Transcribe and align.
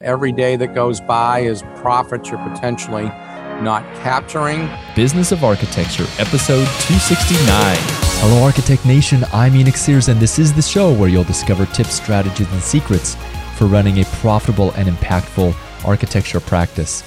Every 0.00 0.30
day 0.30 0.54
that 0.54 0.76
goes 0.76 1.00
by 1.00 1.40
is 1.40 1.62
profits 1.74 2.30
you're 2.30 2.38
potentially 2.50 3.06
not 3.64 3.82
capturing. 3.96 4.70
Business 4.94 5.32
of 5.32 5.42
Architecture, 5.42 6.04
episode 6.20 6.68
269. 6.86 7.40
Hello, 8.20 8.44
Architect 8.44 8.86
Nation. 8.86 9.24
I'm 9.32 9.56
Enoch 9.56 9.74
Sears, 9.74 10.06
and 10.06 10.20
this 10.20 10.38
is 10.38 10.52
the 10.52 10.62
show 10.62 10.94
where 10.94 11.08
you'll 11.08 11.24
discover 11.24 11.66
tips, 11.66 11.94
strategies, 11.94 12.48
and 12.52 12.62
secrets 12.62 13.16
for 13.56 13.66
running 13.66 13.98
a 13.98 14.04
profitable 14.04 14.70
and 14.74 14.88
impactful 14.88 15.52
architecture 15.84 16.38
practice. 16.38 17.02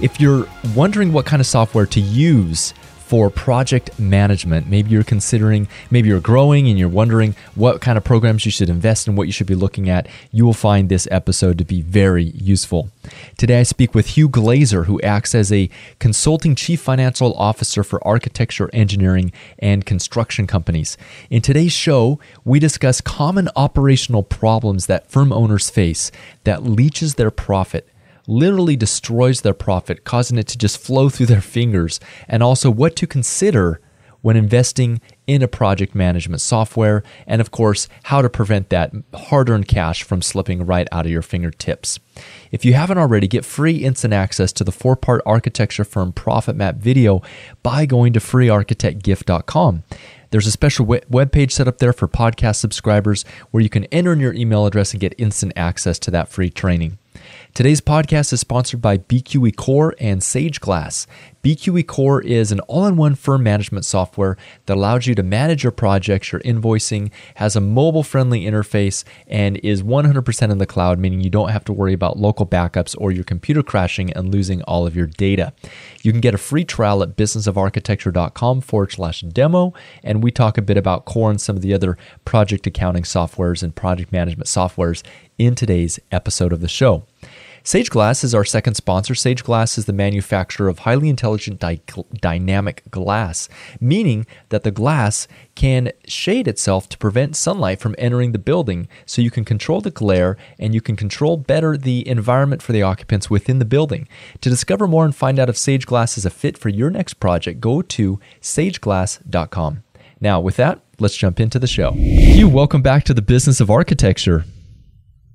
If 0.00 0.18
you're 0.18 0.46
wondering 0.74 1.12
what 1.12 1.26
kind 1.26 1.40
of 1.40 1.46
software 1.46 1.84
to 1.84 2.00
use 2.00 2.72
for 3.04 3.28
project 3.28 3.98
management. 3.98 4.66
Maybe 4.66 4.90
you're 4.90 5.04
considering, 5.04 5.68
maybe 5.90 6.08
you're 6.08 6.20
growing 6.20 6.68
and 6.68 6.78
you're 6.78 6.88
wondering 6.88 7.36
what 7.54 7.82
kind 7.82 7.98
of 7.98 8.04
programs 8.04 8.46
you 8.46 8.50
should 8.50 8.70
invest 8.70 9.06
in, 9.06 9.14
what 9.14 9.26
you 9.26 9.32
should 9.32 9.46
be 9.46 9.54
looking 9.54 9.90
at. 9.90 10.08
You 10.32 10.46
will 10.46 10.54
find 10.54 10.88
this 10.88 11.06
episode 11.10 11.58
to 11.58 11.64
be 11.64 11.82
very 11.82 12.24
useful. 12.24 12.88
Today, 13.36 13.60
I 13.60 13.62
speak 13.62 13.94
with 13.94 14.16
Hugh 14.16 14.30
Glazer, 14.30 14.86
who 14.86 15.00
acts 15.02 15.34
as 15.34 15.52
a 15.52 15.68
consulting 15.98 16.54
chief 16.54 16.80
financial 16.80 17.34
officer 17.34 17.84
for 17.84 18.04
architecture, 18.06 18.70
engineering, 18.72 19.32
and 19.58 19.84
construction 19.84 20.46
companies. 20.46 20.96
In 21.28 21.42
today's 21.42 21.72
show, 21.72 22.18
we 22.42 22.58
discuss 22.58 23.02
common 23.02 23.50
operational 23.54 24.22
problems 24.22 24.86
that 24.86 25.10
firm 25.10 25.30
owners 25.30 25.68
face 25.68 26.10
that 26.44 26.62
leeches 26.62 27.16
their 27.16 27.30
profit 27.30 27.86
literally 28.26 28.76
destroys 28.76 29.40
their 29.40 29.54
profit, 29.54 30.04
causing 30.04 30.38
it 30.38 30.48
to 30.48 30.58
just 30.58 30.78
flow 30.78 31.08
through 31.08 31.26
their 31.26 31.40
fingers, 31.40 32.00
and 32.28 32.42
also 32.42 32.70
what 32.70 32.96
to 32.96 33.06
consider 33.06 33.80
when 34.24 34.36
investing 34.36 35.02
in 35.26 35.42
a 35.42 35.48
project 35.48 35.94
management 35.94 36.40
software, 36.40 37.02
and 37.26 37.42
of 37.42 37.50
course, 37.50 37.88
how 38.04 38.22
to 38.22 38.30
prevent 38.30 38.70
that 38.70 38.90
hard 39.12 39.50
earned 39.50 39.68
cash 39.68 40.02
from 40.02 40.22
slipping 40.22 40.64
right 40.64 40.88
out 40.90 41.04
of 41.04 41.12
your 41.12 41.20
fingertips. 41.20 42.00
If 42.50 42.64
you 42.64 42.72
haven't 42.72 42.96
already, 42.96 43.28
get 43.28 43.44
free 43.44 43.84
instant 43.84 44.14
access 44.14 44.50
to 44.54 44.64
the 44.64 44.72
four 44.72 44.96
part 44.96 45.20
architecture 45.26 45.84
firm 45.84 46.10
Profit 46.10 46.56
Map 46.56 46.76
video 46.76 47.20
by 47.62 47.84
going 47.84 48.14
to 48.14 48.20
freearchitectgift.com. 48.20 49.82
There's 50.30 50.46
a 50.46 50.50
special 50.50 50.86
web 50.86 51.30
page 51.30 51.52
set 51.52 51.68
up 51.68 51.76
there 51.76 51.92
for 51.92 52.08
podcast 52.08 52.56
subscribers 52.56 53.26
where 53.50 53.62
you 53.62 53.68
can 53.68 53.84
enter 53.92 54.14
in 54.14 54.20
your 54.20 54.32
email 54.32 54.64
address 54.64 54.92
and 54.92 55.02
get 55.02 55.14
instant 55.18 55.52
access 55.54 55.98
to 55.98 56.10
that 56.12 56.30
free 56.30 56.48
training. 56.48 56.96
Today's 57.54 57.80
podcast 57.80 58.32
is 58.32 58.40
sponsored 58.40 58.82
by 58.82 58.98
BQE 58.98 59.54
Core 59.54 59.94
and 60.00 60.24
Sage 60.24 60.60
Glass. 60.60 61.06
BQE 61.44 61.86
Core 61.86 62.20
is 62.20 62.50
an 62.50 62.58
all 62.60 62.84
in 62.84 62.96
one 62.96 63.14
firm 63.14 63.44
management 63.44 63.84
software 63.84 64.36
that 64.66 64.76
allows 64.76 65.06
you 65.06 65.14
to 65.14 65.22
manage 65.22 65.62
your 65.62 65.70
projects, 65.70 66.32
your 66.32 66.40
invoicing, 66.40 67.12
has 67.36 67.54
a 67.54 67.60
mobile 67.60 68.02
friendly 68.02 68.44
interface, 68.44 69.04
and 69.28 69.58
is 69.58 69.84
100% 69.84 70.50
in 70.50 70.58
the 70.58 70.66
cloud, 70.66 70.98
meaning 70.98 71.20
you 71.20 71.30
don't 71.30 71.50
have 71.50 71.64
to 71.66 71.72
worry 71.72 71.92
about 71.92 72.18
local 72.18 72.44
backups 72.44 72.96
or 72.98 73.12
your 73.12 73.22
computer 73.22 73.62
crashing 73.62 74.12
and 74.14 74.32
losing 74.32 74.60
all 74.62 74.84
of 74.84 74.96
your 74.96 75.06
data. 75.06 75.52
You 76.02 76.10
can 76.10 76.20
get 76.20 76.34
a 76.34 76.38
free 76.38 76.64
trial 76.64 77.04
at 77.04 77.14
businessofarchitecture.com 77.14 78.62
forward 78.62 78.90
slash 78.90 79.20
demo, 79.20 79.74
and 80.02 80.24
we 80.24 80.32
talk 80.32 80.58
a 80.58 80.62
bit 80.62 80.76
about 80.76 81.04
Core 81.04 81.30
and 81.30 81.40
some 81.40 81.54
of 81.54 81.62
the 81.62 81.72
other 81.72 81.96
project 82.24 82.66
accounting 82.66 83.04
softwares 83.04 83.62
and 83.62 83.76
project 83.76 84.10
management 84.10 84.48
softwares 84.48 85.04
in 85.38 85.54
today's 85.54 86.00
episode 86.10 86.52
of 86.52 86.60
the 86.60 86.68
show. 86.68 87.04
Sage 87.66 87.88
Glass 87.88 88.22
is 88.22 88.34
our 88.34 88.44
second 88.44 88.74
sponsor. 88.74 89.14
Sage 89.14 89.42
Glass 89.42 89.78
is 89.78 89.86
the 89.86 89.94
manufacturer 89.94 90.68
of 90.68 90.80
highly 90.80 91.08
intelligent 91.08 91.60
dy- 91.60 91.80
dynamic 92.20 92.82
glass, 92.90 93.48
meaning 93.80 94.26
that 94.50 94.64
the 94.64 94.70
glass 94.70 95.26
can 95.54 95.90
shade 96.06 96.46
itself 96.46 96.90
to 96.90 96.98
prevent 96.98 97.36
sunlight 97.36 97.80
from 97.80 97.94
entering 97.96 98.32
the 98.32 98.38
building 98.38 98.86
so 99.06 99.22
you 99.22 99.30
can 99.30 99.46
control 99.46 99.80
the 99.80 99.90
glare 99.90 100.36
and 100.58 100.74
you 100.74 100.82
can 100.82 100.94
control 100.94 101.38
better 101.38 101.74
the 101.78 102.06
environment 102.06 102.60
for 102.60 102.72
the 102.72 102.82
occupants 102.82 103.30
within 103.30 103.60
the 103.60 103.64
building. 103.64 104.06
To 104.42 104.50
discover 104.50 104.86
more 104.86 105.06
and 105.06 105.16
find 105.16 105.38
out 105.38 105.48
if 105.48 105.56
Sage 105.56 105.86
Glass 105.86 106.18
is 106.18 106.26
a 106.26 106.30
fit 106.30 106.58
for 106.58 106.68
your 106.68 106.90
next 106.90 107.14
project, 107.14 107.60
go 107.60 107.80
to 107.80 108.20
sageglass.com. 108.42 109.82
Now, 110.20 110.38
with 110.38 110.56
that, 110.56 110.82
let's 110.98 111.16
jump 111.16 111.40
into 111.40 111.58
the 111.58 111.66
show. 111.66 111.94
You 111.94 112.46
welcome 112.46 112.82
back 112.82 113.04
to 113.04 113.14
the 113.14 113.22
business 113.22 113.58
of 113.58 113.70
architecture. 113.70 114.44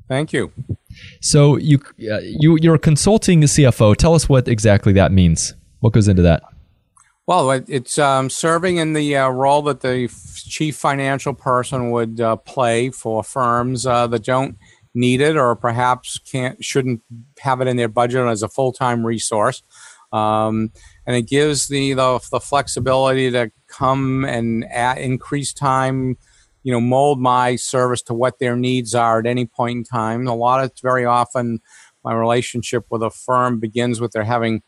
Thank 0.08 0.32
you. 0.32 0.52
So 1.22 1.58
you 1.58 1.80
uh, 2.12 2.20
you 2.22 2.58
you're 2.62 2.78
consulting 2.78 3.40
the 3.40 3.48
CFO. 3.48 3.96
Tell 3.96 4.16
us 4.16 4.30
what 4.30 4.48
exactly 4.48 4.94
that 4.94 5.12
means. 5.12 5.54
What 5.80 5.94
goes 5.94 6.08
into 6.08 6.22
that? 6.24 6.44
Well, 7.28 7.52
it's 7.52 8.00
um, 8.00 8.30
serving 8.32 8.78
in 8.78 8.94
the 8.94 9.16
uh, 9.16 9.30
role 9.30 9.62
that 9.64 9.82
the 9.82 10.12
chief 10.48 10.76
financial 10.76 11.36
person 11.36 11.92
would 11.92 12.20
uh, 12.20 12.38
play 12.38 12.90
for 12.90 13.24
firms 13.24 13.86
uh, 13.86 14.08
that 14.08 14.24
don't 14.24 14.58
need 14.96 15.22
it 15.22 15.38
or 15.38 15.56
perhaps 15.56 16.18
can't 16.18 16.64
shouldn't 16.64 17.02
have 17.40 17.62
it 17.62 17.68
in 17.68 17.78
their 17.78 17.88
budget 17.88 18.26
as 18.26 18.42
a 18.42 18.50
full 18.50 18.72
time 18.72 19.06
resource. 19.06 19.62
Um, 20.12 20.72
and 21.06 21.16
it 21.16 21.28
gives 21.28 21.68
the, 21.68 21.94
the, 21.94 22.20
the 22.32 22.40
flexibility 22.40 23.30
to 23.30 23.52
come 23.68 24.26
and 24.26 24.66
add, 24.66 24.98
increase 24.98 25.54
time 25.54 26.18
you 26.64 26.72
know 26.72 26.82
mold 26.82 27.20
my 27.20 27.56
service 27.56 28.02
to 28.04 28.14
what 28.14 28.40
their 28.40 28.56
needs 28.56 28.96
are 28.96 29.20
at 29.20 29.26
any 29.26 29.46
point 29.46 29.78
in 29.78 29.84
time. 29.84 30.28
A 30.28 30.36
lot 30.36 30.64
of 30.64 30.72
very 30.82 31.06
often 31.06 31.60
my 32.04 32.14
relationship 32.14 32.86
with 32.90 33.04
a 33.04 33.10
firm 33.10 33.60
begins 33.60 34.00
with 34.00 34.12
their 34.12 34.24
having 34.24 34.62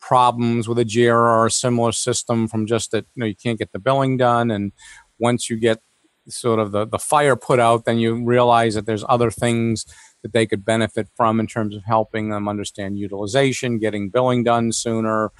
problems 0.00 0.66
with 0.66 0.78
Ajera 0.78 1.12
or 1.12 1.46
a 1.46 1.50
similar 1.50 1.92
system 1.92 2.48
from 2.48 2.66
just 2.66 2.90
that 2.92 3.06
you 3.14 3.20
know 3.20 3.26
you 3.26 3.36
can't 3.36 3.58
get 3.58 3.72
the 3.72 3.78
billing 3.78 4.16
done. 4.16 4.50
And 4.50 4.72
once 5.18 5.48
you 5.48 5.56
get 5.56 5.80
sort 6.28 6.58
of 6.58 6.72
the, 6.72 6.86
the 6.86 6.98
fire 6.98 7.36
put 7.36 7.60
out 7.60 7.84
then 7.84 7.98
you 7.98 8.24
realize 8.24 8.74
that 8.74 8.86
there's 8.86 9.04
other 9.10 9.30
things 9.30 9.84
that 10.22 10.32
they 10.32 10.46
could 10.46 10.64
benefit 10.64 11.06
from 11.14 11.38
in 11.38 11.46
terms 11.46 11.76
of 11.76 11.84
helping 11.84 12.30
them 12.30 12.48
understand 12.48 12.96
utilization 12.96 13.78
getting 13.78 14.08
billing 14.08 14.42
done 14.42 14.72
sooner 14.72 15.30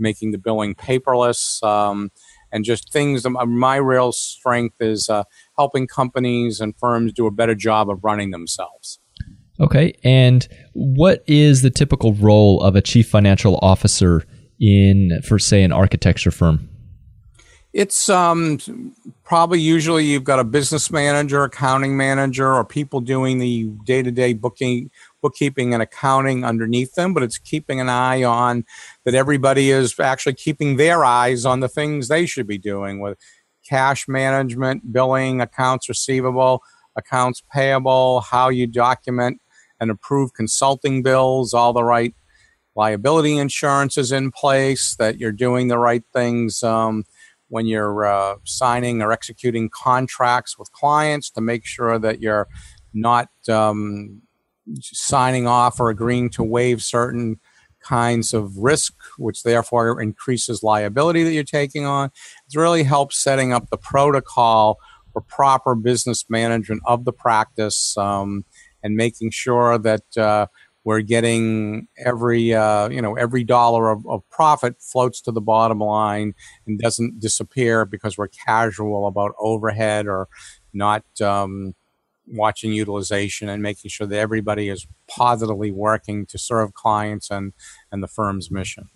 making 0.00 0.32
the 0.32 0.38
billing 0.38 0.74
paperless. 0.74 1.62
Um, 1.62 2.10
and 2.52 2.64
just 2.64 2.92
things. 2.92 3.26
My 3.28 3.76
real 3.76 4.12
strength 4.12 4.76
is 4.80 5.08
uh, 5.08 5.24
helping 5.56 5.86
companies 5.86 6.60
and 6.60 6.74
firms 6.78 7.12
do 7.12 7.26
a 7.26 7.30
better 7.30 7.54
job 7.54 7.90
of 7.90 8.02
running 8.02 8.30
themselves. 8.30 8.98
Okay. 9.60 9.94
And 10.02 10.48
what 10.72 11.22
is 11.26 11.62
the 11.62 11.70
typical 11.70 12.14
role 12.14 12.62
of 12.62 12.76
a 12.76 12.80
chief 12.80 13.08
financial 13.08 13.58
officer 13.60 14.24
in, 14.58 15.20
for 15.22 15.38
say, 15.38 15.62
an 15.62 15.72
architecture 15.72 16.30
firm? 16.30 16.68
It's 17.72 18.08
um, 18.08 18.58
probably 19.22 19.60
usually 19.60 20.04
you've 20.04 20.24
got 20.24 20.40
a 20.40 20.44
business 20.44 20.90
manager, 20.90 21.44
accounting 21.44 21.96
manager, 21.96 22.52
or 22.52 22.64
people 22.64 23.00
doing 23.00 23.38
the 23.38 23.66
day 23.84 24.02
to 24.02 24.10
day 24.10 24.32
booking 24.32 24.90
bookkeeping 25.20 25.72
and 25.74 25.82
accounting 25.82 26.44
underneath 26.44 26.94
them, 26.94 27.14
but 27.14 27.22
it's 27.22 27.38
keeping 27.38 27.80
an 27.80 27.88
eye 27.88 28.22
on 28.22 28.64
that 29.04 29.14
everybody 29.14 29.70
is 29.70 29.98
actually 29.98 30.34
keeping 30.34 30.76
their 30.76 31.04
eyes 31.04 31.44
on 31.44 31.60
the 31.60 31.68
things 31.68 32.08
they 32.08 32.26
should 32.26 32.46
be 32.46 32.58
doing 32.58 33.00
with 33.00 33.18
cash 33.68 34.08
management, 34.08 34.92
billing, 34.92 35.40
accounts 35.40 35.88
receivable, 35.88 36.62
accounts 36.96 37.42
payable, 37.52 38.20
how 38.20 38.48
you 38.48 38.66
document 38.66 39.40
and 39.80 39.90
approve 39.90 40.34
consulting 40.34 41.02
bills, 41.02 41.54
all 41.54 41.72
the 41.72 41.84
right 41.84 42.14
liability 42.76 43.36
insurance 43.36 43.98
is 43.98 44.12
in 44.12 44.30
place, 44.30 44.96
that 44.96 45.18
you're 45.18 45.32
doing 45.32 45.68
the 45.68 45.78
right 45.78 46.04
things 46.12 46.62
um, 46.62 47.04
when 47.48 47.66
you're 47.66 48.06
uh, 48.06 48.36
signing 48.44 49.02
or 49.02 49.12
executing 49.12 49.68
contracts 49.68 50.58
with 50.58 50.70
clients 50.72 51.30
to 51.30 51.40
make 51.40 51.66
sure 51.66 51.98
that 51.98 52.20
you're 52.20 52.46
not 52.92 53.28
um, 53.48 54.22
signing 54.80 55.46
off 55.46 55.80
or 55.80 55.90
agreeing 55.90 56.30
to 56.30 56.42
waive 56.42 56.82
certain 56.82 57.40
kinds 57.82 58.34
of 58.34 58.56
risk, 58.58 58.94
which 59.18 59.42
therefore 59.42 60.00
increases 60.00 60.62
liability 60.62 61.22
that 61.24 61.32
you're 61.32 61.44
taking 61.44 61.86
on. 61.86 62.10
It 62.52 62.58
really 62.58 62.82
helps 62.82 63.18
setting 63.18 63.52
up 63.52 63.70
the 63.70 63.78
protocol 63.78 64.78
for 65.12 65.22
proper 65.22 65.74
business 65.74 66.24
management 66.28 66.82
of 66.86 67.04
the 67.04 67.12
practice 67.12 67.96
um, 67.96 68.44
and 68.82 68.94
making 68.96 69.30
sure 69.30 69.78
that 69.78 70.16
uh, 70.16 70.46
we're 70.84 71.00
getting 71.00 71.88
every 72.04 72.54
uh, 72.54 72.88
you 72.88 73.02
know 73.02 73.14
every 73.14 73.44
dollar 73.44 73.90
of, 73.90 74.06
of, 74.08 74.22
profit 74.30 74.76
floats 74.80 75.20
to 75.20 75.32
the 75.32 75.40
bottom 75.40 75.78
line 75.80 76.32
and 76.66 76.78
doesn't 76.78 77.20
disappear 77.20 77.84
because 77.84 78.16
we're 78.16 78.28
casual 78.28 79.06
about 79.06 79.32
overhead 79.38 80.06
or 80.06 80.28
not 80.72 81.04
um, 81.20 81.74
watching 82.30 82.72
utilization 82.72 83.48
and 83.48 83.62
making 83.62 83.88
sure 83.88 84.06
that 84.06 84.18
everybody 84.18 84.68
is 84.68 84.86
positively 85.08 85.70
working 85.70 86.26
to 86.26 86.38
serve 86.38 86.74
clients 86.74 87.30
and, 87.30 87.52
and 87.90 88.02
the 88.02 88.08
firm's 88.08 88.50
mission. 88.50 88.88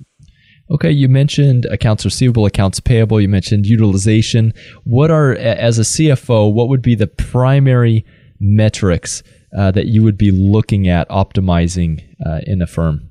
Okay, 0.71 0.91
you 0.91 1.09
mentioned 1.09 1.67
accounts 1.67 2.05
receivable, 2.05 2.47
accounts 2.47 2.81
payable, 2.81 3.21
you 3.21 3.29
mentioned 3.29 3.67
utilization. 3.67 4.55
What 4.85 5.11
are, 5.11 5.33
as 5.35 5.79
a 5.79 5.83
CFO, 5.83 6.53
what 6.53 6.69
would 6.69 6.81
be 6.81 6.95
the 6.95 7.07
primary 7.07 8.05
metrics 8.41 9.23
uh, 9.57 9.71
that 9.73 9.87
you 9.87 10.03
would 10.03 10.17
be 10.17 10.31
looking 10.31 10.89
at 10.89 11.09
optimizing 11.11 12.03
uh, 12.25 12.41
in 12.47 12.63
a 12.63 12.67
firm? 12.67 13.11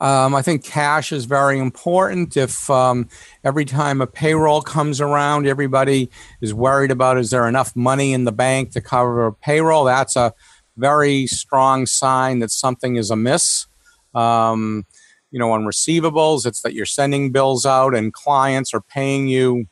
Um, 0.00 0.34
I 0.34 0.40
think 0.40 0.64
cash 0.64 1.12
is 1.12 1.26
very 1.26 1.58
important. 1.58 2.36
If 2.36 2.70
um, 2.70 3.08
every 3.44 3.66
time 3.66 4.00
a 4.00 4.06
payroll 4.06 4.62
comes 4.62 5.00
around, 5.00 5.46
everybody 5.46 6.10
is 6.40 6.54
worried 6.54 6.90
about 6.90 7.18
is 7.18 7.30
there 7.30 7.46
enough 7.46 7.76
money 7.76 8.14
in 8.14 8.24
the 8.24 8.32
bank 8.32 8.72
to 8.72 8.80
cover 8.80 9.26
a 9.26 9.32
payroll, 9.32 9.84
that's 9.84 10.16
a 10.16 10.32
very 10.76 11.26
strong 11.26 11.84
sign 11.84 12.38
that 12.38 12.50
something 12.50 12.96
is 12.96 13.10
amiss. 13.10 13.66
Um, 14.14 14.86
you 15.30 15.38
know, 15.38 15.52
on 15.52 15.64
receivables, 15.64 16.46
it's 16.46 16.62
that 16.62 16.72
you're 16.72 16.86
sending 16.86 17.30
bills 17.30 17.66
out 17.66 17.94
and 17.94 18.12
clients 18.12 18.72
are 18.72 18.80
paying 18.80 19.28
you, 19.28 19.56
you 19.56 19.66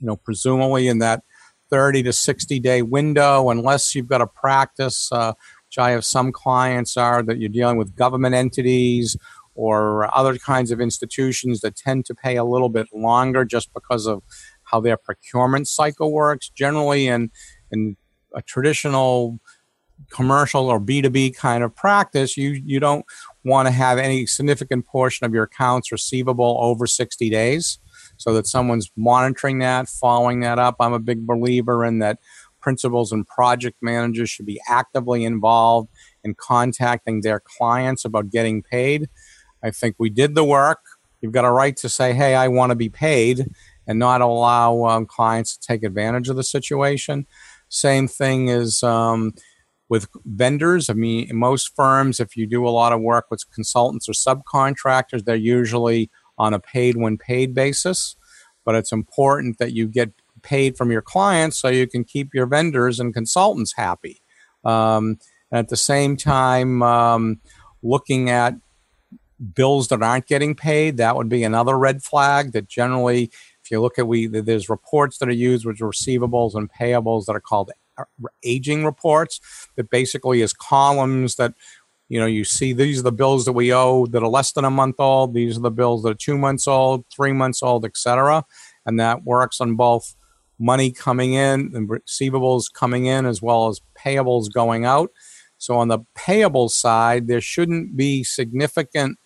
know, 0.00 0.16
presumably 0.16 0.88
in 0.88 0.98
that 0.98 1.22
30 1.70 2.02
to 2.02 2.12
60 2.12 2.58
day 2.58 2.82
window, 2.82 3.50
unless 3.50 3.94
you've 3.94 4.08
got 4.08 4.20
a 4.20 4.26
practice, 4.26 5.10
uh, 5.12 5.32
which 5.68 5.78
I 5.78 5.92
have 5.92 6.04
some 6.04 6.32
clients 6.32 6.96
are 6.96 7.22
that 7.22 7.38
you're 7.38 7.48
dealing 7.48 7.78
with 7.78 7.96
government 7.96 8.34
entities 8.34 9.16
or 9.54 10.14
other 10.16 10.36
kinds 10.36 10.70
of 10.70 10.80
institutions 10.80 11.60
that 11.60 11.76
tend 11.76 12.04
to 12.06 12.14
pay 12.14 12.36
a 12.36 12.44
little 12.44 12.68
bit 12.68 12.88
longer 12.92 13.44
just 13.44 13.72
because 13.72 14.06
of 14.06 14.22
how 14.64 14.80
their 14.80 14.96
procurement 14.96 15.68
cycle 15.68 16.12
works. 16.12 16.48
Generally, 16.48 17.08
in 17.08 17.30
in 17.70 17.96
a 18.34 18.42
traditional 18.42 19.38
commercial 20.10 20.68
or 20.68 20.80
B2B 20.80 21.36
kind 21.36 21.62
of 21.62 21.74
practice, 21.74 22.36
you 22.36 22.60
you 22.64 22.80
don't 22.80 23.04
want 23.44 23.66
to 23.66 23.72
have 23.72 23.98
any 23.98 24.26
significant 24.26 24.86
portion 24.86 25.24
of 25.24 25.32
your 25.32 25.44
accounts 25.44 25.92
receivable 25.92 26.58
over 26.60 26.86
60 26.86 27.30
days 27.30 27.78
so 28.16 28.32
that 28.34 28.46
someone's 28.46 28.90
monitoring 28.96 29.58
that, 29.60 29.88
following 29.88 30.40
that 30.40 30.58
up. 30.58 30.76
I'm 30.80 30.92
a 30.92 30.98
big 30.98 31.26
believer 31.26 31.84
in 31.84 31.98
that 32.00 32.18
principals 32.60 33.12
and 33.12 33.26
project 33.26 33.76
managers 33.82 34.30
should 34.30 34.46
be 34.46 34.60
actively 34.68 35.24
involved 35.24 35.90
in 36.24 36.34
contacting 36.34 37.20
their 37.20 37.40
clients 37.40 38.04
about 38.04 38.30
getting 38.30 38.62
paid. 38.62 39.08
I 39.64 39.70
think 39.70 39.96
we 39.98 40.10
did 40.10 40.34
the 40.34 40.44
work. 40.44 40.80
You've 41.20 41.32
got 41.32 41.46
a 41.46 41.50
right 41.50 41.76
to 41.78 41.88
say, 41.88 42.12
hey, 42.12 42.34
I 42.34 42.48
want 42.48 42.70
to 42.70 42.76
be 42.76 42.90
paid 42.90 43.46
and 43.86 43.98
not 43.98 44.20
allow 44.20 44.84
um, 44.84 45.06
clients 45.06 45.56
to 45.56 45.66
take 45.66 45.82
advantage 45.82 46.28
of 46.28 46.36
the 46.36 46.44
situation. 46.44 47.26
Same 47.68 48.06
thing 48.06 48.48
is 48.48 48.82
um, 48.82 49.32
with 49.88 50.06
vendors. 50.24 50.90
I 50.90 50.92
mean, 50.92 51.28
most 51.32 51.74
firms, 51.74 52.20
if 52.20 52.36
you 52.36 52.46
do 52.46 52.66
a 52.66 52.70
lot 52.70 52.92
of 52.92 53.00
work 53.00 53.26
with 53.30 53.42
consultants 53.54 54.08
or 54.08 54.12
subcontractors, 54.12 55.24
they're 55.24 55.36
usually 55.36 56.10
on 56.36 56.52
a 56.52 56.60
paid 56.60 56.96
when 56.96 57.16
paid 57.16 57.54
basis. 57.54 58.16
But 58.64 58.74
it's 58.74 58.92
important 58.92 59.58
that 59.58 59.72
you 59.72 59.88
get 59.88 60.12
paid 60.42 60.76
from 60.76 60.90
your 60.90 61.02
clients 61.02 61.58
so 61.58 61.68
you 61.68 61.86
can 61.86 62.04
keep 62.04 62.34
your 62.34 62.46
vendors 62.46 63.00
and 63.00 63.14
consultants 63.14 63.74
happy. 63.76 64.20
Um, 64.64 65.18
and 65.50 65.58
at 65.58 65.68
the 65.68 65.76
same 65.76 66.16
time, 66.16 66.82
um, 66.82 67.40
looking 67.82 68.30
at 68.30 68.54
bills 69.54 69.88
that 69.88 70.02
aren't 70.02 70.26
getting 70.26 70.54
paid, 70.54 70.96
that 70.96 71.16
would 71.16 71.28
be 71.28 71.44
another 71.44 71.78
red 71.78 72.02
flag 72.02 72.52
that 72.52 72.68
generally, 72.68 73.24
if 73.62 73.70
you 73.70 73.80
look 73.80 73.98
at 73.98 74.06
we, 74.06 74.26
there's 74.26 74.68
reports 74.68 75.18
that 75.18 75.28
are 75.28 75.32
used 75.32 75.66
with 75.66 75.78
receivables 75.78 76.54
and 76.54 76.70
payables 76.72 77.26
that 77.26 77.36
are 77.36 77.40
called 77.40 77.70
uh, 77.96 78.04
aging 78.42 78.84
reports 78.84 79.40
that 79.76 79.90
basically 79.90 80.40
is 80.42 80.52
columns 80.52 81.36
that 81.36 81.54
you 82.08 82.18
know 82.18 82.26
you 82.26 82.44
see 82.44 82.72
these 82.72 82.98
are 82.98 83.04
the 83.04 83.12
bills 83.12 83.44
that 83.44 83.52
we 83.52 83.72
owe 83.72 84.04
that 84.06 84.22
are 84.22 84.28
less 84.28 84.52
than 84.52 84.64
a 84.64 84.70
month 84.70 84.96
old 84.98 85.32
these 85.32 85.56
are 85.56 85.60
the 85.60 85.70
bills 85.70 86.02
that 86.02 86.10
are 86.10 86.14
two 86.14 86.36
months 86.36 86.66
old 86.66 87.04
three 87.14 87.32
months 87.32 87.62
old 87.62 87.84
etc 87.84 88.44
and 88.84 88.98
that 88.98 89.22
works 89.22 89.60
on 89.60 89.76
both 89.76 90.16
money 90.58 90.90
coming 90.90 91.34
in 91.34 91.72
and 91.74 91.88
receivables 91.88 92.72
coming 92.72 93.06
in 93.06 93.26
as 93.26 93.42
well 93.42 93.68
as 93.68 93.80
payables 93.98 94.52
going 94.52 94.84
out. 94.84 95.10
So 95.58 95.76
on 95.76 95.88
the 95.88 96.00
payable 96.14 96.68
side 96.68 97.26
there 97.26 97.40
shouldn't 97.40 97.96
be 97.96 98.24
significant 98.24 99.18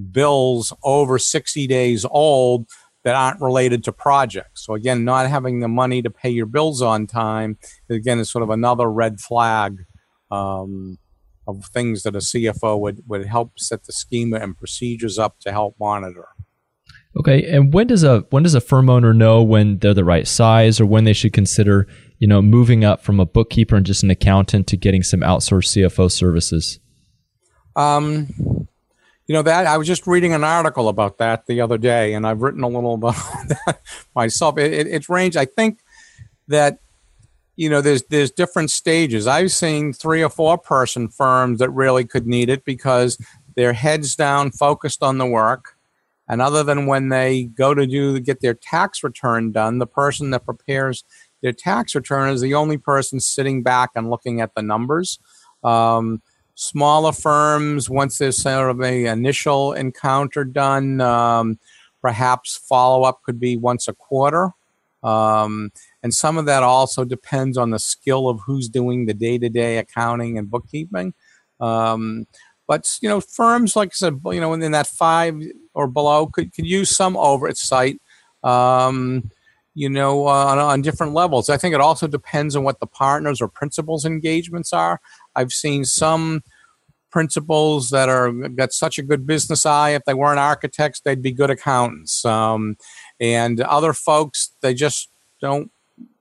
bills 0.00 0.72
over 0.82 1.18
60 1.18 1.66
days 1.66 2.04
old 2.10 2.68
that 3.04 3.14
aren't 3.14 3.40
related 3.40 3.84
to 3.84 3.92
projects. 3.92 4.64
So 4.64 4.74
again, 4.74 5.04
not 5.04 5.28
having 5.28 5.60
the 5.60 5.68
money 5.68 6.02
to 6.02 6.10
pay 6.10 6.30
your 6.30 6.46
bills 6.46 6.82
on 6.82 7.06
time, 7.06 7.58
again, 7.88 8.18
is 8.18 8.30
sort 8.30 8.42
of 8.42 8.50
another 8.50 8.90
red 8.90 9.20
flag 9.20 9.78
um, 10.30 10.98
of 11.46 11.64
things 11.66 12.02
that 12.02 12.14
a 12.14 12.18
CFO 12.18 12.78
would, 12.78 13.02
would 13.06 13.26
help 13.26 13.58
set 13.58 13.84
the 13.84 13.92
schema 13.92 14.36
and 14.36 14.56
procedures 14.56 15.18
up 15.18 15.40
to 15.40 15.52
help 15.52 15.76
monitor. 15.80 16.28
Okay, 17.18 17.44
and 17.50 17.74
when 17.74 17.88
does 17.88 18.04
a 18.04 18.20
when 18.30 18.44
does 18.44 18.54
a 18.54 18.60
firm 18.60 18.88
owner 18.88 19.12
know 19.12 19.42
when 19.42 19.78
they're 19.78 19.94
the 19.94 20.04
right 20.04 20.28
size, 20.28 20.80
or 20.80 20.86
when 20.86 21.02
they 21.02 21.12
should 21.12 21.32
consider, 21.32 21.88
you 22.18 22.28
know, 22.28 22.40
moving 22.40 22.84
up 22.84 23.02
from 23.02 23.18
a 23.18 23.26
bookkeeper 23.26 23.74
and 23.74 23.84
just 23.84 24.04
an 24.04 24.10
accountant 24.10 24.68
to 24.68 24.76
getting 24.76 25.02
some 25.02 25.20
outsourced 25.20 25.76
CFO 25.76 26.10
services? 26.10 26.78
Um, 27.74 28.28
you 29.30 29.34
know 29.34 29.42
that 29.42 29.64
I 29.64 29.76
was 29.78 29.86
just 29.86 30.08
reading 30.08 30.32
an 30.32 30.42
article 30.42 30.88
about 30.88 31.18
that 31.18 31.46
the 31.46 31.60
other 31.60 31.78
day, 31.78 32.14
and 32.14 32.26
I've 32.26 32.42
written 32.42 32.64
a 32.64 32.68
little 32.68 32.94
about 32.94 33.14
that 33.46 33.80
myself. 34.12 34.58
It, 34.58 34.72
it, 34.72 34.86
it's 34.88 35.08
range. 35.08 35.36
I 35.36 35.44
think 35.44 35.78
that 36.48 36.80
you 37.54 37.70
know 37.70 37.80
there's 37.80 38.02
there's 38.10 38.32
different 38.32 38.72
stages. 38.72 39.28
I've 39.28 39.52
seen 39.52 39.92
three 39.92 40.24
or 40.24 40.30
four 40.30 40.58
person 40.58 41.06
firms 41.06 41.60
that 41.60 41.70
really 41.70 42.04
could 42.04 42.26
need 42.26 42.50
it 42.50 42.64
because 42.64 43.24
they're 43.54 43.72
heads 43.72 44.16
down, 44.16 44.50
focused 44.50 45.00
on 45.00 45.18
the 45.18 45.26
work. 45.26 45.76
And 46.26 46.42
other 46.42 46.64
than 46.64 46.86
when 46.86 47.10
they 47.10 47.44
go 47.44 47.72
to 47.72 47.86
do 47.86 48.18
get 48.18 48.40
their 48.40 48.54
tax 48.54 49.04
return 49.04 49.52
done, 49.52 49.78
the 49.78 49.86
person 49.86 50.30
that 50.30 50.44
prepares 50.44 51.04
their 51.40 51.52
tax 51.52 51.94
return 51.94 52.30
is 52.30 52.40
the 52.40 52.54
only 52.54 52.78
person 52.78 53.20
sitting 53.20 53.62
back 53.62 53.90
and 53.94 54.10
looking 54.10 54.40
at 54.40 54.56
the 54.56 54.62
numbers. 54.62 55.20
Um, 55.62 56.20
smaller 56.60 57.12
firms, 57.12 57.88
once 57.88 58.18
there's 58.18 58.36
sort 58.36 58.70
of 58.70 58.82
a 58.82 59.06
initial 59.06 59.72
encounter 59.72 60.44
done, 60.44 61.00
um, 61.00 61.58
perhaps 62.02 62.58
follow 62.68 63.04
up 63.04 63.22
could 63.22 63.40
be 63.40 63.56
once 63.56 63.88
a 63.88 63.94
quarter. 63.94 64.50
Um, 65.02 65.72
and 66.02 66.12
some 66.12 66.36
of 66.36 66.44
that 66.44 66.62
also 66.62 67.04
depends 67.04 67.56
on 67.56 67.70
the 67.70 67.78
skill 67.78 68.28
of 68.28 68.40
who's 68.44 68.68
doing 68.68 69.06
the 69.06 69.14
day 69.14 69.38
to 69.38 69.48
day 69.48 69.78
accounting 69.78 70.36
and 70.36 70.50
bookkeeping. 70.50 71.14
Um, 71.60 72.26
but 72.68 72.86
you 73.00 73.08
know, 73.08 73.22
firms 73.22 73.74
like 73.74 73.88
I 73.88 73.94
said, 73.96 74.20
you 74.26 74.40
know, 74.40 74.52
in 74.52 74.72
that 74.72 74.86
five 74.86 75.40
or 75.72 75.88
below 75.88 76.26
could, 76.26 76.52
could 76.52 76.66
use 76.66 76.94
some 76.94 77.16
oversight. 77.16 78.00
Um, 78.44 79.30
you 79.74 79.88
know, 79.88 80.26
uh, 80.26 80.46
on, 80.46 80.58
on, 80.58 80.82
different 80.82 81.14
levels. 81.14 81.48
I 81.48 81.56
think 81.56 81.74
it 81.74 81.80
also 81.80 82.08
depends 82.08 82.56
on 82.56 82.64
what 82.64 82.80
the 82.80 82.86
partners 82.86 83.40
or 83.40 83.46
principals 83.48 84.04
engagements 84.04 84.72
are. 84.72 85.00
I've 85.36 85.52
seen 85.52 85.84
some 85.84 86.42
principals 87.10 87.90
that 87.90 88.08
are 88.08 88.30
got 88.32 88.72
such 88.72 88.98
a 88.98 89.02
good 89.02 89.26
business 89.26 89.66
eye. 89.66 89.90
If 89.90 90.04
they 90.04 90.14
weren't 90.14 90.38
architects, 90.38 91.00
they'd 91.00 91.22
be 91.22 91.32
good 91.32 91.50
accountants. 91.50 92.24
Um, 92.24 92.76
and 93.18 93.60
other 93.60 93.92
folks, 93.92 94.52
they 94.60 94.74
just 94.74 95.10
don't, 95.40 95.70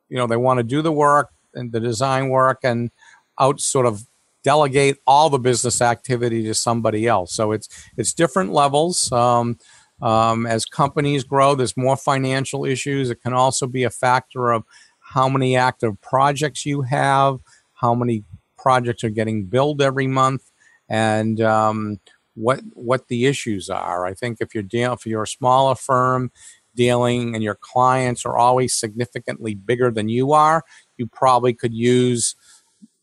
you 0.09 0.17
know, 0.17 0.27
they 0.27 0.37
want 0.37 0.57
to 0.59 0.63
do 0.63 0.81
the 0.81 0.91
work 0.91 1.29
and 1.53 1.71
the 1.71 1.79
design 1.79 2.29
work 2.29 2.59
and 2.63 2.91
out 3.39 3.59
sort 3.59 3.85
of 3.85 4.05
delegate 4.43 4.97
all 5.05 5.29
the 5.29 5.39
business 5.39 5.81
activity 5.81 6.43
to 6.43 6.53
somebody 6.53 7.07
else. 7.07 7.33
So 7.33 7.51
it's 7.51 7.67
it's 7.97 8.13
different 8.13 8.51
levels. 8.51 9.11
Um, 9.11 9.57
um, 10.01 10.45
as 10.45 10.65
companies 10.65 11.23
grow, 11.23 11.55
there's 11.55 11.75
more 11.75 11.97
financial 11.97 12.65
issues. 12.65 13.09
It 13.09 13.21
can 13.21 13.33
also 13.33 13.67
be 13.67 13.83
a 13.83 13.89
factor 13.89 14.51
of 14.51 14.63
how 14.99 15.27
many 15.27 15.57
active 15.57 15.99
projects 16.01 16.65
you 16.65 16.83
have, 16.83 17.39
how 17.73 17.93
many 17.93 18.23
projects 18.57 19.03
are 19.03 19.09
getting 19.09 19.45
billed 19.45 19.81
every 19.81 20.07
month, 20.07 20.49
and 20.89 21.39
um, 21.41 21.99
what 22.35 22.61
what 22.73 23.07
the 23.07 23.25
issues 23.25 23.69
are. 23.69 24.05
I 24.05 24.13
think 24.13 24.37
if 24.39 24.53
you're 24.53 24.63
dealing 24.63 24.93
if 24.93 25.05
you're 25.05 25.23
a 25.23 25.27
smaller 25.27 25.75
firm 25.75 26.31
dealing 26.75 27.35
and 27.35 27.43
your 27.43 27.55
clients 27.59 28.25
are 28.25 28.37
always 28.37 28.73
significantly 28.73 29.55
bigger 29.55 29.91
than 29.91 30.07
you 30.07 30.31
are, 30.33 30.63
you 30.97 31.07
probably 31.07 31.53
could 31.53 31.73
use 31.73 32.35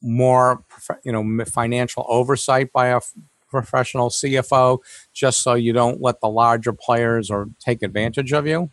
more 0.03 0.65
you 1.05 1.13
know 1.13 1.45
financial 1.45 2.05
oversight 2.09 2.73
by 2.73 2.89
a 2.89 3.01
professional 3.49 4.11
CFO 4.11 4.79
just 5.13 5.43
so 5.43 5.55
you 5.55 5.73
don't 5.73 6.01
let 6.01 6.21
the 6.21 6.29
larger 6.29 6.73
players 6.73 7.31
or 7.31 7.47
take 7.61 7.83
advantage 7.83 8.33
of 8.33 8.47
you. 8.47 8.71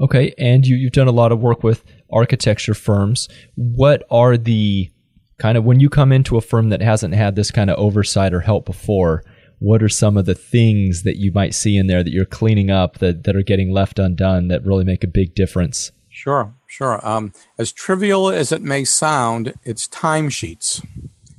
Okay, 0.00 0.32
and 0.38 0.64
you, 0.64 0.76
you've 0.76 0.92
done 0.92 1.08
a 1.08 1.12
lot 1.12 1.32
of 1.32 1.40
work 1.40 1.64
with 1.64 1.84
architecture 2.12 2.74
firms. 2.74 3.28
What 3.56 4.04
are 4.10 4.36
the 4.36 4.90
kind 5.38 5.56
of 5.56 5.64
when 5.64 5.80
you 5.80 5.88
come 5.88 6.12
into 6.12 6.36
a 6.36 6.40
firm 6.40 6.68
that 6.68 6.82
hasn't 6.82 7.14
had 7.14 7.36
this 7.36 7.50
kind 7.50 7.70
of 7.70 7.78
oversight 7.78 8.34
or 8.34 8.40
help 8.40 8.66
before? 8.66 9.24
What 9.60 9.82
are 9.82 9.88
some 9.88 10.16
of 10.16 10.26
the 10.26 10.36
things 10.36 11.02
that 11.02 11.16
you 11.16 11.32
might 11.32 11.52
see 11.52 11.76
in 11.76 11.88
there 11.88 12.04
that 12.04 12.12
you're 12.12 12.24
cleaning 12.24 12.70
up 12.70 12.98
that, 12.98 13.24
that 13.24 13.34
are 13.34 13.42
getting 13.42 13.72
left 13.72 13.98
undone 13.98 14.48
that 14.48 14.64
really 14.64 14.84
make 14.84 15.02
a 15.02 15.08
big 15.08 15.34
difference? 15.34 15.90
Sure, 16.08 16.54
sure. 16.66 17.06
Um, 17.06 17.32
as 17.58 17.72
trivial 17.72 18.28
as 18.28 18.52
it 18.52 18.62
may 18.62 18.84
sound, 18.84 19.54
it's 19.64 19.88
timesheets 19.88 20.84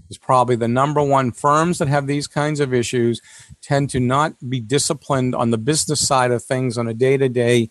is 0.10 0.18
probably 0.18 0.56
the 0.56 0.68
number 0.68 1.02
one. 1.02 1.32
Firms 1.32 1.78
that 1.78 1.88
have 1.88 2.08
these 2.08 2.28
kinds 2.28 2.60
of 2.60 2.74
issues 2.74 3.22
tend 3.62 3.90
to 3.92 4.00
not 4.00 4.34
be 4.50 4.60
disciplined 4.60 5.36
on 5.36 5.52
the 5.52 5.58
business 5.58 6.06
side 6.06 6.32
of 6.32 6.44
things 6.44 6.78
on 6.78 6.88
a 6.88 6.94
day 6.94 7.18
to 7.18 7.30
day 7.30 7.70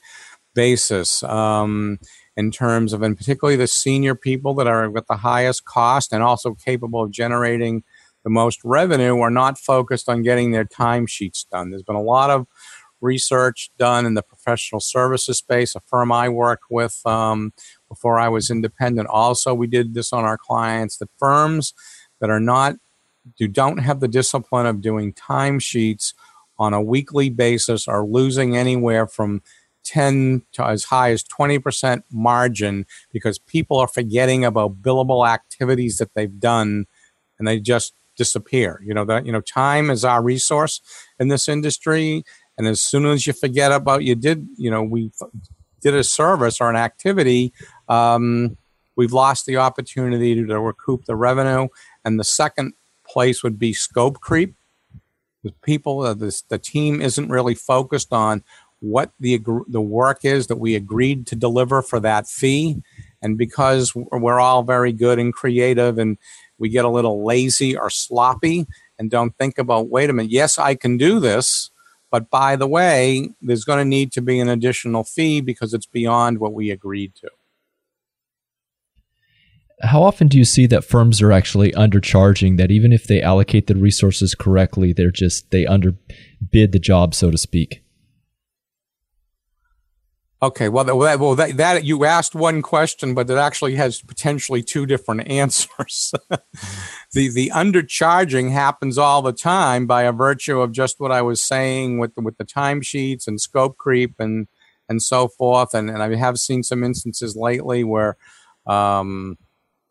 basis. 0.59 1.23
Um, 1.23 2.01
in 2.37 2.51
terms 2.51 2.93
of, 2.93 3.03
and 3.03 3.17
particularly 3.17 3.57
the 3.57 3.69
senior 3.69 4.17
people 4.17 4.55
that 4.55 4.67
are 4.67 4.97
at 4.97 5.07
the 5.07 5.17
highest 5.17 5.65
cost 5.65 6.13
and 6.13 6.21
also 6.21 6.55
capable 6.55 7.03
of 7.05 7.13
generating 7.13 7.85
the 8.25 8.31
most 8.31 8.59
revenue, 8.65 9.21
are 9.21 9.31
not 9.31 9.57
focused 9.57 10.09
on 10.09 10.25
getting 10.25 10.51
their 10.51 10.65
timesheets 10.65 11.49
done. 11.49 11.71
There's 11.71 11.85
been 11.85 11.95
a 11.95 12.03
lot 12.03 12.31
of 12.31 12.47
research 13.01 13.71
done 13.79 14.05
in 14.05 14.15
the 14.15 14.23
professional 14.23 14.81
services 14.81 15.39
space. 15.39 15.77
A 15.77 15.81
firm 15.81 16.11
I 16.11 16.29
worked 16.29 16.65
with 16.71 17.01
um, 17.07 17.53
before 17.89 18.19
I 18.19 18.29
was 18.29 18.51
independent. 18.51 19.09
Also, 19.09 19.55
we 19.55 19.69
did 19.69 19.95
this 19.95 20.13
on 20.13 20.25
our 20.25 20.39
clients. 20.39 20.97
The 20.97 21.09
firms 21.19 21.73
that 22.21 22.31
are 22.31 22.41
not, 22.41 22.75
who 23.39 23.47
don't 23.47 23.79
have 23.79 24.01
the 24.01 24.09
discipline 24.09 24.67
of 24.67 24.81
doing 24.81 25.13
timesheets 25.13 26.15
on 26.59 26.75
a 26.75 26.83
weekly 26.83 27.31
basis 27.31 27.87
are 27.87 28.05
losing 28.05 28.57
anywhere 28.57 29.07
from 29.07 29.41
10 29.89 30.43
to 30.53 30.65
as 30.65 30.85
high 30.85 31.11
as 31.11 31.25
20% 31.25 32.03
margin 32.13 32.87
because 33.13 33.39
people 33.39 33.79
are 33.79 33.89
forgetting 33.89 34.45
about 34.45 34.83
billable 34.83 35.29
activities 35.29 35.99
that 35.99 36.15
they've 36.15 36.39
done 36.41 36.87
and 37.39 37.49
they 37.49 37.59
just 37.59 37.95
disappear. 38.17 38.81
You 38.85 38.95
know 38.95 39.05
that 39.05 39.27
you 39.27 39.33
know 39.33 39.41
time 39.41 39.91
is 39.91 40.05
our 40.05 40.23
resource 40.23 40.81
in 41.19 41.29
this 41.29 41.49
industry 41.49 42.25
and 42.59 42.67
as 42.67 42.83
soon 42.83 43.07
as 43.07 43.27
you 43.27 43.33
forget 43.33 43.71
about 43.71 44.03
you 44.03 44.17
did, 44.17 44.49
you 44.57 44.71
know, 44.71 44.83
we 44.83 45.13
did 45.81 45.95
a 45.95 46.03
service 46.03 46.61
or 46.61 46.69
an 46.69 46.77
activity, 46.77 47.53
um, 47.89 48.59
we've 48.97 49.13
lost 49.13 49.47
the 49.47 49.57
opportunity 49.57 50.35
to, 50.35 50.61
recoup 50.61 51.05
the 51.05 51.15
revenue. 51.15 51.69
And 52.05 52.19
the 52.19 52.25
second 52.25 52.73
place 53.07 53.45
would 53.45 53.61
be 53.61 53.73
scope 53.73 54.21
creep. 54.21 54.57
The 55.45 55.53
people, 55.63 56.01
uh, 56.01 56.15
this, 56.15 56.43
the 56.43 56.59
team 56.59 57.01
isn't 57.01 57.29
really 57.31 57.55
focused 57.55 58.13
on 58.13 58.43
what 58.81 59.13
the 59.19 59.41
the 59.69 59.81
work 59.81 60.25
is 60.25 60.47
that 60.47 60.59
we 60.59 60.75
agreed 60.75 61.27
to 61.29 61.37
deliver 61.37 61.83
for 61.83 62.01
that 62.01 62.29
fee, 62.29 62.83
and 63.23 63.37
because 63.37 63.95
we're 63.95 64.41
all 64.41 64.63
very 64.63 64.93
good 64.93 65.19
and 65.19 65.33
creative, 65.33 65.99
and 65.99 66.19
we 66.59 66.69
get 66.69 66.85
a 66.85 66.91
little 66.91 67.25
lazy 67.25 67.77
or 67.77 67.91
sloppy, 67.91 68.67
and 68.99 69.11
don't 69.11 69.37
think 69.37 69.59
about, 69.59 69.89
wait 69.89 70.11
a 70.11 70.13
minute, 70.13 70.31
yes, 70.31 70.59
I 70.59 70.75
can 70.75 70.97
do 70.97 71.21
this, 71.21 71.71
but 72.11 72.31
by 72.31 72.57
the 72.57 72.67
way, 72.67 73.31
there's 73.41 73.65
going 73.65 73.79
to 73.79 73.85
need 73.85 74.13
to 74.13 74.23
be 74.23 74.41
an 74.41 74.49
additional 74.49 75.05
fee 75.05 75.41
because 75.41 75.75
it's 75.75 75.87
beyond 75.87 76.39
what 76.39 76.53
we 76.53 76.71
agreed 76.71 77.15
to. 77.17 77.31
How 79.81 80.03
often 80.03 80.27
do 80.27 80.37
you 80.37 80.45
see 80.45 80.67
that 80.67 80.85
firms 80.85 81.23
are 81.23 81.31
actually 81.31 81.71
undercharging 81.73 82.57
that 82.57 82.73
even 82.73 82.93
if 82.93 83.07
they 83.07 83.23
allocate 83.23 83.69
the 83.69 83.77
resources 83.77 84.35
correctly, 84.35 84.93
they're 84.93 85.13
just 85.13 85.51
they 85.53 85.67
underbid 85.67 86.73
the 86.73 86.81
job, 86.81 87.15
so 87.15 87.31
to 87.31 87.39
speak? 87.39 87.83
Okay, 90.41 90.69
well, 90.69 90.85
that, 90.85 91.19
well, 91.19 91.35
that, 91.35 91.57
that, 91.57 91.85
you 91.85 92.05
asked 92.05 92.33
one 92.33 92.63
question, 92.63 93.13
but 93.13 93.29
it 93.29 93.37
actually 93.37 93.75
has 93.75 94.01
potentially 94.01 94.63
two 94.63 94.87
different 94.87 95.29
answers. 95.29 96.15
the 97.13 97.29
the 97.29 97.51
undercharging 97.53 98.53
happens 98.53 98.99
all 98.99 99.21
the 99.21 99.33
time 99.33 99.87
by 99.87 100.03
a 100.03 100.13
virtue 100.13 100.61
of 100.61 100.71
just 100.71 101.01
what 101.01 101.11
I 101.11 101.23
was 101.23 101.43
saying 101.43 101.99
with 101.99 102.15
the, 102.15 102.21
with 102.21 102.37
the 102.37 102.45
timesheets 102.45 103.27
and 103.27 103.41
scope 103.41 103.79
creep 103.79 104.15
and 104.21 104.47
and 104.89 105.03
so 105.03 105.27
forth. 105.27 105.75
And, 105.75 105.91
and 105.91 106.03
I 106.03 106.15
have 106.15 106.39
seen 106.39 106.63
some 106.63 106.85
instances 106.85 107.37
lately 107.37 107.83
where 107.83 108.17
um, 108.65 109.39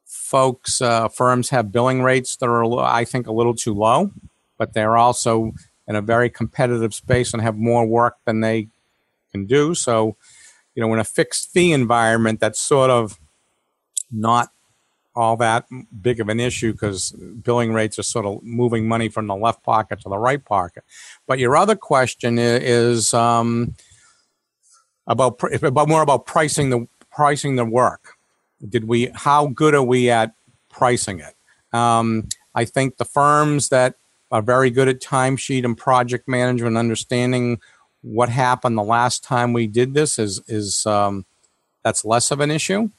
folks 0.05 0.81
uh, 0.81 1.09
firms 1.09 1.49
have 1.49 1.73
billing 1.73 2.03
rates 2.03 2.37
that 2.37 2.47
are 2.47 2.79
I 2.79 3.03
think 3.03 3.27
a 3.27 3.33
little 3.33 3.53
too 3.53 3.73
low, 3.73 4.11
but 4.57 4.71
they're 4.73 4.95
also 4.95 5.51
in 5.89 5.97
a 5.97 6.01
very 6.01 6.29
competitive 6.29 6.93
space 6.93 7.33
and 7.33 7.41
have 7.41 7.57
more 7.57 7.85
work 7.85 8.15
than 8.25 8.39
they 8.39 8.69
can 9.31 9.45
do. 9.45 9.75
So 9.75 10.15
you 10.77 10.81
know, 10.81 10.93
in 10.93 10.99
a 10.99 11.03
fixed 11.03 11.51
fee 11.51 11.73
environment, 11.73 12.39
that's 12.39 12.59
sort 12.59 12.91
of 12.91 13.19
not 14.11 14.49
all 15.15 15.35
that 15.35 15.65
big 16.03 16.19
of 16.19 16.29
an 16.29 16.39
issue 16.39 16.71
because 16.71 17.09
billing 17.41 17.73
rates 17.73 17.97
are 17.97 18.03
sort 18.03 18.27
of 18.27 18.43
moving 18.43 18.87
money 18.87 19.09
from 19.09 19.25
the 19.25 19.35
left 19.35 19.63
pocket 19.63 19.99
to 20.01 20.09
the 20.09 20.19
right 20.19 20.45
pocket. 20.45 20.83
But 21.25 21.39
your 21.39 21.57
other 21.57 21.75
question 21.75 22.37
is 22.37 23.11
um, 23.11 23.73
about 25.07 25.41
about 25.63 25.89
more 25.89 26.03
about 26.03 26.27
pricing 26.27 26.69
the 26.69 26.87
pricing 27.11 27.55
the 27.55 27.65
work. 27.65 28.13
Did 28.69 28.87
we? 28.87 29.09
How 29.15 29.47
good 29.47 29.73
are 29.73 29.81
we 29.81 30.11
at 30.11 30.35
pricing 30.69 31.21
it? 31.21 31.33
Um, 31.75 32.27
I 32.53 32.65
think 32.65 32.97
the 32.97 33.05
firms 33.05 33.69
that 33.69 33.95
are 34.29 34.43
very 34.43 34.69
good 34.69 34.87
at 34.87 35.01
timesheet 35.01 35.65
and 35.65 35.75
project 35.75 36.27
management, 36.27 36.77
understanding 36.77 37.61
what 38.01 38.29
happened 38.29 38.77
the 38.77 38.83
last 38.83 39.23
time 39.23 39.53
we 39.53 39.67
did 39.67 39.93
this 39.93 40.19
is 40.19 40.41
is 40.47 40.85
um, 40.85 41.25
that's 41.83 42.05
less 42.05 42.31
of 42.31 42.39
an 42.39 42.51
issue. 42.51 42.89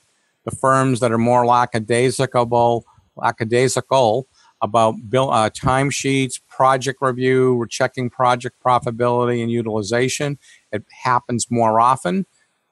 The 0.44 0.56
firms 0.56 1.00
that 1.00 1.12
are 1.12 1.18
more 1.18 1.44
lackadaisical, 1.44 2.84
lackadaisical 3.16 4.26
about 4.60 4.94
bill 5.08 5.30
uh, 5.30 5.50
timesheets, 5.50 6.40
project 6.48 6.98
review, 7.00 7.54
we're 7.54 7.66
checking 7.66 8.10
project 8.10 8.56
profitability 8.64 9.42
and 9.42 9.50
utilization. 9.50 10.38
It 10.72 10.84
happens 11.04 11.50
more 11.50 11.80
often 11.80 12.26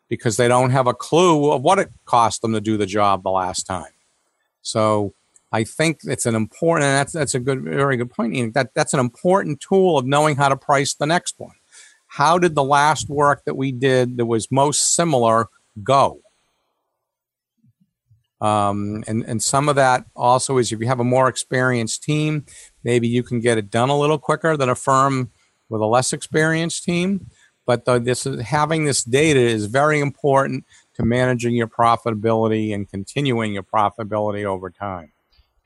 because 0.09 0.37
they 0.37 0.49
don't 0.49 0.71
have 0.71 0.87
a 0.87 0.95
clue 0.95 1.53
of 1.53 1.63
what 1.63 1.79
it 1.79 1.91
cost 2.05 2.43
them 2.43 2.53
to 2.53 2.61
do 2.61 2.77
the 2.77 2.87
job 2.87 3.23
the 3.23 3.31
last 3.31 3.65
time. 3.65 3.93
So 4.63 5.15
I 5.53 5.65
think 5.65 6.01
it's 6.05 6.27
an 6.27 6.35
important, 6.35 6.87
and 6.87 6.97
that's 6.97 7.13
that's 7.13 7.35
a 7.35 7.41
good, 7.41 7.63
very 7.63 7.97
good 7.97 8.11
point. 8.11 8.55
That 8.55 8.75
that's 8.75 8.95
an 8.95 9.01
important 9.01 9.61
tool 9.61 9.99
of 9.99 10.07
knowing 10.07 10.37
how 10.37 10.49
to 10.49 10.57
price 10.57 10.95
the 10.95 11.07
next 11.07 11.35
one 11.39 11.55
how 12.17 12.39
did 12.39 12.55
the 12.55 12.65
last 12.65 13.11
work 13.11 13.45
that 13.45 13.57
we 13.57 13.73
did 13.73 14.17
that 14.17 14.25
was 14.25 14.51
most 14.51 14.95
similar 14.95 15.49
go? 15.83 16.23
Um, 18.41 19.05
and, 19.07 19.23
and 19.25 19.43
some 19.43 19.69
of 19.69 19.77
that 19.77 20.07
also 20.17 20.57
is 20.57 20.73
if 20.73 20.81
you 20.81 20.87
have 20.87 20.99
a 20.99 21.05
more 21.05 21.29
experienced 21.29 22.03
team, 22.03 22.47
maybe 22.83 23.07
you 23.07 23.23
can 23.23 23.41
get 23.41 23.59
it 23.59 23.71
done 23.71 23.91
a 23.91 23.99
little 23.99 24.19
quicker 24.19 24.57
than 24.57 24.71
a 24.71 24.75
firm 24.75 25.31
with 25.69 25.83
a 25.83 25.87
less 25.87 26.15
experienced 26.15 26.85
team. 26.85 27.27
But 27.67 27.85
the, 27.85 27.99
this 27.99 28.25
is, 28.25 28.41
having 28.41 28.87
this 28.87 29.05
data 29.05 29.41
is 29.41 29.67
very 29.67 30.01
important 30.01 30.65
to 30.95 31.05
managing 31.05 31.55
your 31.55 31.69
profitability 31.69 32.75
and 32.75 32.89
continuing 32.89 33.53
your 33.53 33.63
profitability 33.63 34.47
over 34.47 34.71
time. 34.71 35.13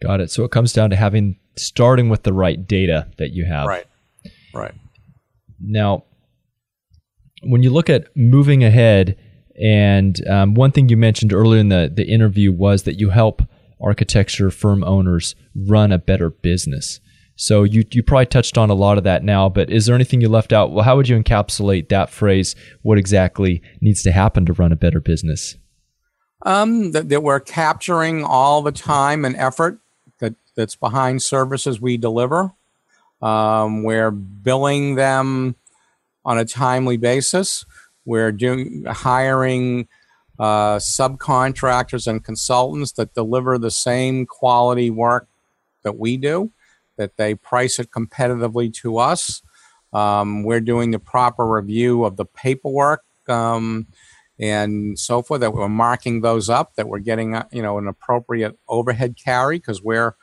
Got 0.02 0.20
it. 0.20 0.32
So 0.32 0.42
it 0.42 0.50
comes 0.50 0.72
down 0.72 0.90
to 0.90 0.96
having 0.96 1.38
starting 1.56 2.08
with 2.08 2.24
the 2.24 2.32
right 2.32 2.66
data 2.66 3.06
that 3.18 3.30
you 3.30 3.44
have. 3.44 3.68
Right. 3.68 3.86
Right. 4.52 4.74
Now, 5.60 6.04
when 7.42 7.62
you 7.62 7.70
look 7.70 7.90
at 7.90 8.14
moving 8.16 8.64
ahead, 8.64 9.16
and 9.60 10.26
um, 10.28 10.54
one 10.54 10.72
thing 10.72 10.88
you 10.88 10.96
mentioned 10.96 11.32
earlier 11.32 11.60
in 11.60 11.68
the, 11.68 11.90
the 11.92 12.06
interview 12.06 12.52
was 12.52 12.84
that 12.84 12.98
you 12.98 13.10
help 13.10 13.42
architecture 13.80 14.50
firm 14.50 14.84
owners 14.84 15.34
run 15.54 15.92
a 15.92 15.98
better 15.98 16.30
business. 16.30 17.00
So 17.36 17.62
you 17.62 17.84
you 17.90 18.02
probably 18.02 18.26
touched 18.26 18.58
on 18.58 18.68
a 18.68 18.74
lot 18.74 18.98
of 18.98 19.04
that 19.04 19.24
now, 19.24 19.48
but 19.48 19.70
is 19.70 19.86
there 19.86 19.94
anything 19.94 20.20
you 20.20 20.28
left 20.28 20.52
out? 20.52 20.72
Well, 20.72 20.84
how 20.84 20.96
would 20.96 21.08
you 21.08 21.18
encapsulate 21.18 21.88
that 21.88 22.10
phrase? 22.10 22.54
What 22.82 22.98
exactly 22.98 23.62
needs 23.80 24.02
to 24.02 24.12
happen 24.12 24.44
to 24.44 24.52
run 24.52 24.72
a 24.72 24.76
better 24.76 25.00
business? 25.00 25.56
Um, 26.42 26.92
that, 26.92 27.08
that 27.08 27.22
we're 27.22 27.40
capturing 27.40 28.24
all 28.24 28.60
the 28.60 28.72
time 28.72 29.24
and 29.24 29.36
effort 29.36 29.78
that 30.18 30.34
that's 30.54 30.76
behind 30.76 31.22
services 31.22 31.80
we 31.80 31.96
deliver. 31.96 32.52
Um, 33.22 33.84
we're 33.84 34.10
billing 34.10 34.96
them 34.96 35.56
on 36.24 36.38
a 36.38 36.44
timely 36.44 36.96
basis. 36.96 37.64
We're 38.04 38.32
doing 38.32 38.84
hiring 38.86 39.88
uh, 40.38 40.76
subcontractors 40.76 42.06
and 42.06 42.24
consultants 42.24 42.92
that 42.92 43.14
deliver 43.14 43.58
the 43.58 43.70
same 43.70 44.26
quality 44.26 44.90
work 44.90 45.28
that 45.82 45.98
we 45.98 46.16
do, 46.16 46.50
that 46.96 47.16
they 47.16 47.34
price 47.34 47.78
it 47.78 47.90
competitively 47.90 48.72
to 48.74 48.98
us. 48.98 49.42
Um, 49.92 50.44
we're 50.44 50.60
doing 50.60 50.92
the 50.92 50.98
proper 50.98 51.46
review 51.46 52.04
of 52.04 52.16
the 52.16 52.24
paperwork 52.24 53.02
um, 53.28 53.86
and 54.38 54.98
so 54.98 55.20
forth. 55.22 55.40
That 55.40 55.52
we're 55.52 55.68
marking 55.68 56.20
those 56.20 56.48
up. 56.48 56.74
That 56.76 56.88
we're 56.88 57.00
getting 57.00 57.34
uh, 57.34 57.46
you 57.52 57.62
know 57.62 57.78
an 57.78 57.88
appropriate 57.88 58.58
overhead 58.68 59.16
carry 59.22 59.58
because 59.58 59.82
we're 59.82 60.14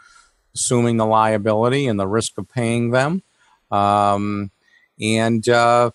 assuming 0.55 0.97
the 0.97 1.05
liability 1.05 1.87
and 1.87 1.99
the 1.99 2.07
risk 2.07 2.37
of 2.37 2.49
paying 2.49 2.91
them. 2.91 3.21
Um, 3.69 4.51
and 5.01 5.47
uh, 5.49 5.91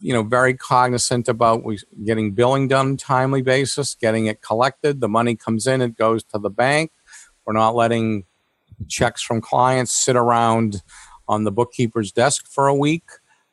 you 0.00 0.12
know 0.12 0.22
very 0.22 0.54
cognizant 0.54 1.28
about 1.28 1.62
getting 2.04 2.32
billing 2.32 2.68
done 2.68 2.96
timely 2.96 3.42
basis 3.42 3.94
getting 3.94 4.26
it 4.26 4.42
collected. 4.42 5.00
The 5.00 5.08
money 5.08 5.36
comes 5.36 5.66
in 5.66 5.80
it 5.82 5.96
goes 5.96 6.24
to 6.24 6.38
the 6.38 6.50
bank. 6.50 6.92
We're 7.44 7.54
not 7.54 7.74
letting 7.74 8.24
checks 8.88 9.22
from 9.22 9.40
clients 9.40 9.92
sit 9.92 10.16
around 10.16 10.82
on 11.26 11.44
the 11.44 11.52
bookkeeper's 11.52 12.12
desk 12.12 12.46
for 12.48 12.68
a 12.68 12.74
week. 12.74 13.04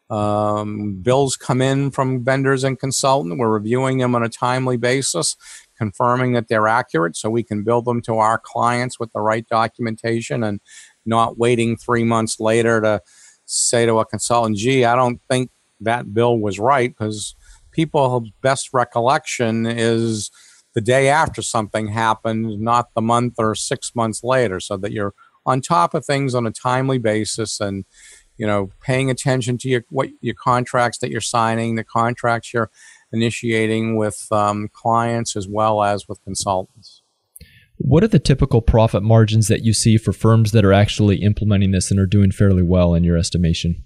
Um, 0.10 1.00
bills 1.02 1.36
come 1.36 1.64
in 1.64 1.90
from 1.90 2.24
vendors 2.24 2.64
and 2.64 2.78
consultants 2.80 3.40
we're 3.40 3.50
reviewing 3.50 3.98
them 3.98 4.14
on 4.14 4.22
a 4.22 4.30
timely 4.30 4.78
basis 4.78 5.36
confirming 5.76 6.34
that 6.34 6.48
they're 6.48 6.68
accurate 6.68 7.16
so 7.16 7.28
we 7.28 7.42
can 7.42 7.64
bill 7.64 7.82
them 7.82 8.04
to 8.04 8.18
our 8.18 8.38
clients 8.38 9.00
with 9.00 9.12
the 9.14 9.20
right 9.20 9.48
documentation 9.48 10.44
and 10.44 10.60
not 11.08 11.40
waiting 11.40 11.76
three 11.76 12.04
months 12.04 12.40
later 12.40 12.82
to 12.82 13.02
say 13.46 13.86
to 13.86 14.00
a 14.00 14.06
consultant, 14.06 14.58
gee, 14.58 14.86
I 14.86 14.96
don't 14.96 15.22
think 15.30 15.52
that 15.82 16.14
bill 16.14 16.38
was 16.38 16.60
right 16.60 16.90
because 16.90 17.36
people's 17.72 18.30
best 18.42 18.70
recollection 18.74 19.66
is 19.66 20.32
the 20.74 20.82
day 20.82 21.08
after 21.10 21.42
something 21.42 21.88
happened, 21.88 22.60
not 22.60 22.94
the 22.94 23.02
month 23.02 23.36
or 23.38 23.56
six 23.56 23.96
months 23.96 24.24
later, 24.24 24.60
so 24.60 24.78
that 24.78 24.92
you're 24.92 25.14
on 25.46 25.62
top 25.62 25.94
of 25.94 26.06
things 26.06 26.34
on 26.36 26.46
a 26.46 26.52
timely 26.52 26.98
basis 26.98 27.60
and 27.60 27.86
you 28.38 28.48
know 28.48 28.70
paying 28.82 29.10
attention 29.10 29.58
to 29.60 29.70
your 29.70 29.86
what 29.90 30.10
your 30.22 30.36
contracts 30.36 30.98
that 31.00 31.12
you're 31.12 31.22
signing, 31.22 31.76
the 31.76 31.84
contracts 31.84 32.54
you're 32.54 32.72
initiating 33.14 33.96
with 33.96 34.28
um, 34.32 34.70
clients 34.74 35.36
as 35.36 35.48
well 35.48 35.84
as 35.84 36.08
with 36.08 36.24
consultants. 36.24 36.95
What 37.78 38.04
are 38.04 38.08
the 38.08 38.20
typical 38.20 38.62
profit 38.62 39.04
margins 39.04 39.48
that 39.48 39.64
you 39.64 39.74
see 39.74 39.98
for 39.98 40.14
firms 40.14 40.52
that 40.52 40.64
are 40.64 40.74
actually 40.74 41.18
implementing 41.18 41.72
this 41.72 41.92
and 41.92 42.00
are 42.00 42.06
doing 42.06 42.32
fairly 42.32 42.64
well 42.64 42.94
in 42.94 43.04
your 43.04 43.18
estimation? 43.18 43.84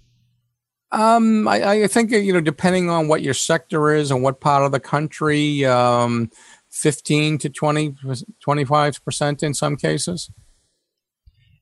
Um, 0.91 1.47
I, 1.47 1.83
I, 1.83 1.87
think 1.87 2.11
you 2.11 2.33
know, 2.33 2.41
depending 2.41 2.89
on 2.89 3.07
what 3.07 3.21
your 3.21 3.35
sector 3.35 3.93
is 3.93 4.09
and 4.09 4.23
what 4.23 4.41
part 4.41 4.63
of 4.63 4.71
the 4.71 4.79
country, 4.79 5.63
um, 5.65 6.31
fifteen 6.71 7.37
to 7.39 7.49
20, 7.49 7.95
25 8.41 9.05
percent 9.05 9.43
in 9.43 9.53
some 9.53 9.75
cases. 9.75 10.31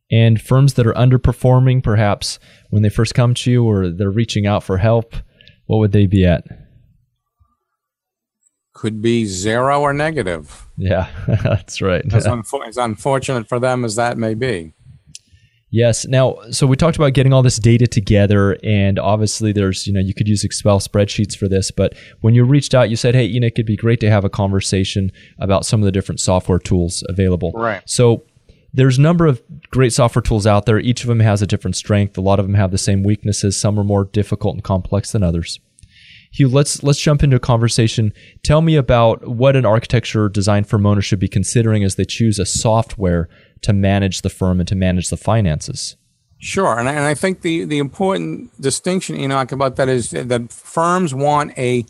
And 0.09 0.41
firms 0.41 0.75
that 0.75 0.87
are 0.87 0.93
underperforming, 0.93 1.83
perhaps 1.83 2.39
when 2.69 2.83
they 2.83 2.89
first 2.89 3.13
come 3.13 3.33
to 3.33 3.51
you 3.51 3.65
or 3.65 3.89
they're 3.89 4.09
reaching 4.09 4.47
out 4.47 4.63
for 4.63 4.77
help, 4.77 5.15
what 5.65 5.79
would 5.79 5.91
they 5.91 6.07
be 6.07 6.25
at? 6.25 6.45
Could 8.77 9.01
be 9.01 9.25
zero 9.25 9.81
or 9.81 9.91
negative. 9.91 10.67
Yeah, 10.77 11.09
that's 11.43 11.81
right. 11.81 12.05
as, 12.13 12.27
as 12.67 12.77
unfortunate 12.77 13.49
for 13.49 13.59
them 13.59 13.83
as 13.83 13.95
that 13.95 14.19
may 14.19 14.35
be. 14.35 14.73
Yes. 15.71 16.05
Now, 16.05 16.37
so 16.51 16.67
we 16.67 16.75
talked 16.75 16.95
about 16.95 17.13
getting 17.13 17.33
all 17.33 17.41
this 17.41 17.57
data 17.57 17.87
together, 17.87 18.55
and 18.63 18.99
obviously, 18.99 19.51
there's 19.51 19.87
you 19.87 19.93
know 19.93 19.99
you 19.99 20.13
could 20.13 20.27
use 20.27 20.43
Excel 20.43 20.79
spreadsheets 20.79 21.35
for 21.35 21.47
this. 21.47 21.71
But 21.71 21.95
when 22.21 22.35
you 22.35 22.43
reached 22.45 22.75
out, 22.75 22.91
you 22.91 22.95
said, 22.95 23.15
"Hey, 23.15 23.25
you 23.25 23.39
know, 23.39 23.47
it'd 23.47 23.65
be 23.65 23.75
great 23.75 23.99
to 24.01 24.11
have 24.11 24.23
a 24.23 24.29
conversation 24.29 25.11
about 25.39 25.65
some 25.65 25.81
of 25.81 25.85
the 25.85 25.91
different 25.91 26.19
software 26.19 26.59
tools 26.59 27.03
available." 27.09 27.53
Right. 27.55 27.81
So 27.89 28.25
there's 28.73 28.99
a 28.99 29.01
number 29.01 29.25
of 29.25 29.41
great 29.71 29.91
software 29.91 30.21
tools 30.21 30.45
out 30.45 30.67
there. 30.67 30.77
Each 30.77 31.01
of 31.01 31.07
them 31.07 31.19
has 31.21 31.41
a 31.41 31.47
different 31.47 31.75
strength. 31.75 32.15
A 32.15 32.21
lot 32.21 32.39
of 32.39 32.45
them 32.45 32.53
have 32.53 32.69
the 32.69 32.77
same 32.77 33.01
weaknesses. 33.01 33.59
Some 33.59 33.79
are 33.79 33.83
more 33.83 34.05
difficult 34.05 34.53
and 34.53 34.63
complex 34.63 35.13
than 35.13 35.23
others. 35.23 35.59
Hugh, 36.37 36.49
let's 36.49 36.83
let's 36.83 36.99
jump 36.99 37.23
into 37.23 37.35
a 37.35 37.39
conversation. 37.39 38.13
Tell 38.43 38.61
me 38.61 38.75
about 38.75 39.27
what 39.27 39.55
an 39.55 39.65
architecture 39.65 40.29
design 40.29 40.65
firm 40.65 40.85
owner 40.85 41.01
should 41.01 41.19
be 41.19 41.27
considering 41.27 41.83
as 41.83 41.95
they 41.95 42.05
choose 42.05 42.37
a 42.37 42.45
software 42.45 43.27
to 43.61 43.73
manage 43.73 44.21
the 44.21 44.29
firm 44.29 44.59
and 44.59 44.67
to 44.67 44.75
manage 44.75 45.09
the 45.09 45.17
finances. 45.17 45.97
Sure, 46.37 46.77
and 46.77 46.87
I, 46.87 46.93
and 46.93 47.05
I 47.05 47.15
think 47.15 47.41
the 47.41 47.65
the 47.65 47.79
important 47.79 48.61
distinction, 48.61 49.17
Enoch, 49.17 49.51
about 49.51 49.77
that 49.77 49.89
is 49.89 50.11
that 50.11 50.51
firms 50.53 51.15
want 51.15 51.57
a 51.57 51.85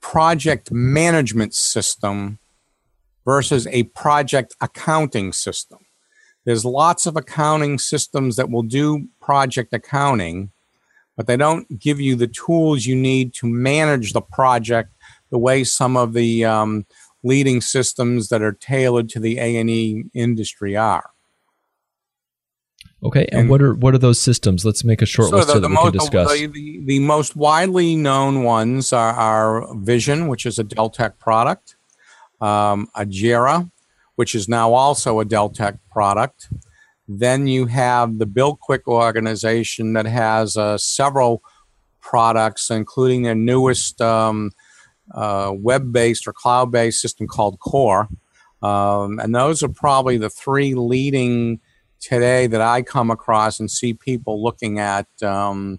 project 0.00 0.72
management 0.72 1.54
system 1.54 2.38
versus 3.26 3.66
a 3.66 3.82
project 3.82 4.56
accounting 4.62 5.34
system. 5.34 5.80
There's 6.46 6.64
lots 6.64 7.04
of 7.04 7.16
accounting 7.16 7.78
systems 7.78 8.36
that 8.36 8.50
will 8.50 8.62
do 8.62 9.08
project 9.20 9.74
accounting, 9.74 10.52
but 11.16 11.26
they 11.26 11.36
don't 11.36 11.78
give 11.78 12.00
you 12.00 12.16
the 12.16 12.26
tools 12.26 12.86
you 12.86 12.96
need 12.96 13.34
to 13.34 13.46
manage 13.46 14.12
the 14.12 14.20
project 14.20 14.90
the 15.30 15.38
way 15.38 15.64
some 15.64 15.96
of 15.96 16.12
the 16.12 16.44
um, 16.44 16.86
leading 17.22 17.60
systems 17.60 18.28
that 18.28 18.42
are 18.42 18.52
tailored 18.52 19.08
to 19.10 19.20
the 19.20 19.38
A&E 19.38 20.04
industry 20.14 20.76
are. 20.76 21.10
Okay, 23.02 23.26
and, 23.32 23.42
and, 23.42 23.50
what 23.50 23.60
are 23.60 23.74
what 23.74 23.94
are 23.94 23.98
those 23.98 24.18
systems? 24.18 24.64
Let's 24.64 24.82
make 24.82 25.02
a 25.02 25.06
short 25.06 25.28
so 25.28 25.36
list 25.36 25.48
the, 25.48 25.54
so 25.54 25.60
that 25.60 25.68
we 25.68 25.74
most, 25.74 25.90
can 25.90 25.98
discuss. 25.98 26.32
The, 26.32 26.46
the, 26.46 26.84
the, 26.86 26.98
most 27.00 27.36
widely 27.36 27.96
known 27.96 28.44
ones 28.44 28.94
are, 28.94 29.12
are 29.12 29.74
Vision, 29.76 30.28
which 30.28 30.46
is 30.46 30.58
a 30.58 30.64
Deltek 30.64 31.18
product, 31.18 31.76
um, 32.40 32.88
Ajera, 32.96 33.70
which 34.14 34.34
is 34.34 34.48
now 34.48 34.72
also 34.72 35.20
a 35.20 35.26
Deltek 35.26 35.80
product. 35.90 36.48
Then 37.06 37.46
you 37.46 37.66
have 37.66 38.18
the 38.18 38.26
BillQuick 38.26 38.86
organization 38.86 39.92
that 39.92 40.06
has 40.06 40.56
uh, 40.56 40.78
several 40.78 41.42
products, 42.00 42.70
including 42.70 43.22
their 43.22 43.34
newest 43.34 44.00
um, 44.00 44.52
uh, 45.12 45.52
web 45.54 45.92
based 45.92 46.26
or 46.26 46.32
cloud 46.32 46.70
based 46.70 47.00
system 47.00 47.26
called 47.26 47.58
Core. 47.60 48.08
Um, 48.62 49.18
and 49.18 49.34
those 49.34 49.62
are 49.62 49.68
probably 49.68 50.16
the 50.16 50.30
three 50.30 50.74
leading 50.74 51.60
today 52.00 52.46
that 52.46 52.60
I 52.60 52.82
come 52.82 53.10
across 53.10 53.60
and 53.60 53.70
see 53.70 53.92
people 53.92 54.42
looking 54.42 54.78
at, 54.78 55.06
um, 55.22 55.78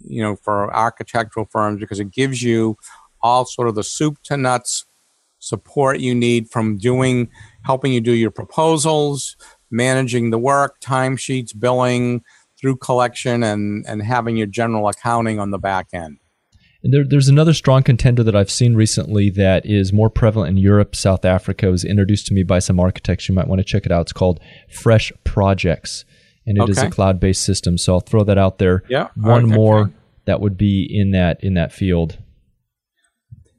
you 0.00 0.22
know, 0.22 0.36
for 0.36 0.74
architectural 0.74 1.46
firms 1.50 1.80
because 1.80 2.00
it 2.00 2.10
gives 2.10 2.42
you 2.42 2.76
all 3.20 3.44
sort 3.44 3.68
of 3.68 3.74
the 3.74 3.84
soup 3.84 4.18
to 4.24 4.36
nuts 4.36 4.86
support 5.38 6.00
you 6.00 6.14
need 6.14 6.48
from 6.50 6.78
doing, 6.78 7.28
helping 7.62 7.92
you 7.92 8.00
do 8.00 8.12
your 8.12 8.30
proposals, 8.30 9.36
managing 9.70 10.30
the 10.30 10.38
work, 10.38 10.80
timesheets, 10.80 11.50
billing 11.58 12.22
through 12.60 12.76
collection, 12.76 13.42
and, 13.42 13.84
and 13.86 14.02
having 14.02 14.36
your 14.36 14.46
general 14.46 14.88
accounting 14.88 15.38
on 15.38 15.50
the 15.50 15.58
back 15.58 15.88
end. 15.92 16.18
There, 16.82 17.04
there's 17.04 17.28
another 17.28 17.52
strong 17.52 17.82
contender 17.82 18.22
that 18.22 18.36
I've 18.36 18.50
seen 18.50 18.74
recently 18.74 19.30
that 19.30 19.66
is 19.66 19.92
more 19.92 20.08
prevalent 20.08 20.50
in 20.50 20.56
Europe, 20.56 20.94
South 20.94 21.24
Africa. 21.24 21.68
It 21.68 21.70
was 21.70 21.84
introduced 21.84 22.26
to 22.26 22.34
me 22.34 22.44
by 22.44 22.60
some 22.60 22.78
architects. 22.78 23.28
You 23.28 23.34
might 23.34 23.48
want 23.48 23.58
to 23.58 23.64
check 23.64 23.86
it 23.86 23.92
out. 23.92 24.02
It's 24.02 24.12
called 24.12 24.40
Fresh 24.70 25.12
Projects, 25.24 26.04
and 26.46 26.56
it 26.56 26.62
okay. 26.62 26.72
is 26.72 26.78
a 26.78 26.90
cloud-based 26.90 27.42
system. 27.42 27.76
So 27.76 27.94
I'll 27.94 28.00
throw 28.00 28.24
that 28.24 28.38
out 28.38 28.58
there. 28.58 28.84
Yeah. 28.88 29.08
One 29.16 29.48
more 29.48 29.90
that 30.26 30.40
would 30.40 30.56
be 30.56 30.86
in 30.88 31.10
that 31.10 31.42
in 31.42 31.54
that 31.54 31.72
field. 31.72 32.18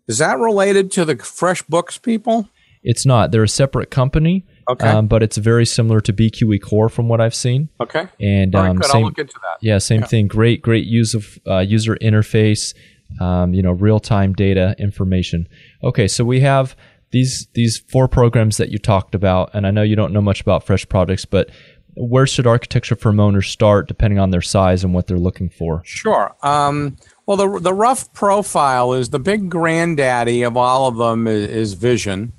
Is 0.07 0.19
that 0.19 0.39
related 0.39 0.89
to 0.93 1.03
the 1.03 1.15
FreshBooks 1.15 2.01
people? 2.01 2.47
It's 2.81 3.05
not. 3.05 3.31
They're 3.31 3.43
a 3.43 3.49
separate 3.49 3.91
company. 3.91 4.45
Okay. 4.69 4.87
Um, 4.87 5.07
but 5.07 5.23
it's 5.23 5.37
very 5.37 5.65
similar 5.65 6.01
to 6.01 6.13
BQE 6.13 6.61
Core 6.61 6.89
from 6.89 7.07
what 7.07 7.21
I've 7.21 7.35
seen. 7.35 7.69
Okay. 7.79 8.07
And 8.19 8.53
um, 8.55 8.77
right, 8.77 8.85
same, 8.85 8.95
I'll 8.97 9.03
look 9.03 9.17
into 9.17 9.39
that. 9.41 9.57
Yeah, 9.61 9.77
same 9.77 10.01
yeah. 10.01 10.07
thing. 10.07 10.27
Great, 10.27 10.61
great 10.61 10.85
use 10.85 11.13
of 11.13 11.39
uh, 11.47 11.59
user 11.59 11.95
interface. 12.01 12.73
Um, 13.21 13.53
you 13.53 13.61
know, 13.61 13.71
real 13.71 14.01
time 14.01 14.33
data 14.33 14.75
information. 14.77 15.47
Okay, 15.81 16.09
so 16.09 16.25
we 16.25 16.41
have 16.41 16.75
these 17.11 17.47
these 17.53 17.77
four 17.77 18.09
programs 18.09 18.57
that 18.57 18.69
you 18.69 18.77
talked 18.77 19.15
about, 19.15 19.49
and 19.53 19.65
I 19.65 19.71
know 19.71 19.81
you 19.81 19.95
don't 19.95 20.11
know 20.11 20.21
much 20.21 20.41
about 20.41 20.65
Fresh 20.65 20.89
Projects, 20.89 21.23
but 21.23 21.49
where 21.95 22.27
should 22.27 22.45
architecture 22.45 22.95
firm 22.95 23.19
owners 23.19 23.47
start, 23.47 23.87
depending 23.87 24.19
on 24.19 24.31
their 24.31 24.41
size 24.41 24.83
and 24.83 24.93
what 24.93 25.07
they're 25.07 25.17
looking 25.17 25.49
for? 25.49 25.81
Sure. 25.85 26.35
Um, 26.43 26.97
well, 27.25 27.37
the 27.37 27.59
the 27.59 27.73
rough 27.73 28.11
profile 28.13 28.93
is 28.93 29.09
the 29.09 29.19
big 29.19 29.49
granddaddy 29.49 30.43
of 30.43 30.57
all 30.57 30.87
of 30.87 30.97
them 30.97 31.27
is, 31.27 31.49
is 31.49 31.73
Vision. 31.73 32.33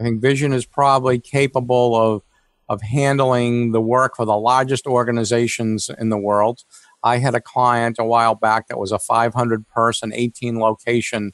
I 0.00 0.02
think 0.02 0.22
Vision 0.22 0.52
is 0.52 0.64
probably 0.64 1.20
capable 1.20 1.94
of 1.94 2.22
of 2.70 2.80
handling 2.82 3.72
the 3.72 3.80
work 3.80 4.14
for 4.14 4.24
the 4.24 4.36
largest 4.36 4.86
organizations 4.86 5.90
in 5.98 6.08
the 6.08 6.16
world. 6.16 6.62
I 7.02 7.18
had 7.18 7.34
a 7.34 7.40
client 7.40 7.96
a 7.98 8.04
while 8.04 8.36
back 8.36 8.68
that 8.68 8.78
was 8.78 8.92
a 8.92 8.98
500 8.98 9.66
person, 9.68 10.12
18 10.14 10.60
location 10.60 11.32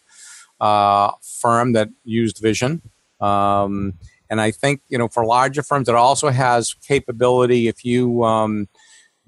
uh, 0.61 1.11
firm 1.22 1.74
that 1.74 1.90
used 2.05 2.38
Vision. 2.40 2.81
Um, 3.20 3.94
and 4.31 4.40
I 4.40 4.50
think, 4.50 4.81
you 4.88 4.96
know, 4.96 5.09
for 5.09 5.26
larger 5.26 5.62
firms, 5.62 5.90
it 5.90 5.94
also 5.94 6.31
has 6.31 6.72
capability 6.72 7.68
if 7.68 7.85
you 7.85 8.24
um, 8.24 8.66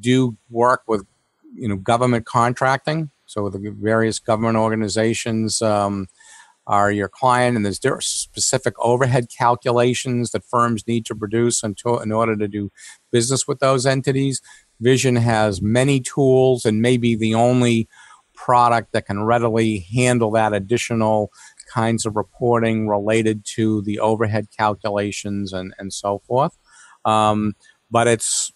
do 0.00 0.38
work 0.48 0.84
with, 0.88 1.04
you 1.54 1.68
know, 1.68 1.76
government 1.76 2.24
contracting. 2.24 3.10
So 3.26 3.42
with 3.42 3.52
the 3.52 3.76
various 3.78 4.18
government 4.18 4.56
organizations 4.56 5.60
um, 5.60 6.06
are 6.68 6.92
your 6.92 7.08
client, 7.08 7.56
and 7.56 7.64
there's 7.64 8.06
specific 8.06 8.74
overhead 8.78 9.26
calculations 9.36 10.30
that 10.30 10.44
firms 10.44 10.86
need 10.86 11.06
to 11.06 11.14
produce 11.14 11.62
to, 11.62 11.98
in 11.98 12.12
order 12.12 12.36
to 12.36 12.46
do 12.46 12.70
business 13.10 13.48
with 13.48 13.58
those 13.58 13.86
entities. 13.86 14.42
Vision 14.78 15.16
has 15.16 15.60
many 15.62 15.98
tools 15.98 16.64
and 16.64 16.82
maybe 16.82 17.16
the 17.16 17.34
only 17.34 17.88
product 18.34 18.92
that 18.92 19.06
can 19.06 19.24
readily 19.24 19.78
handle 19.92 20.30
that 20.30 20.52
additional 20.52 21.32
kinds 21.72 22.06
of 22.06 22.14
reporting 22.16 22.86
related 22.86 23.44
to 23.44 23.82
the 23.82 23.98
overhead 23.98 24.46
calculations 24.56 25.52
and, 25.52 25.74
and 25.78 25.92
so 25.92 26.20
forth. 26.20 26.56
Um, 27.04 27.54
but 27.90 28.06
it's 28.06 28.52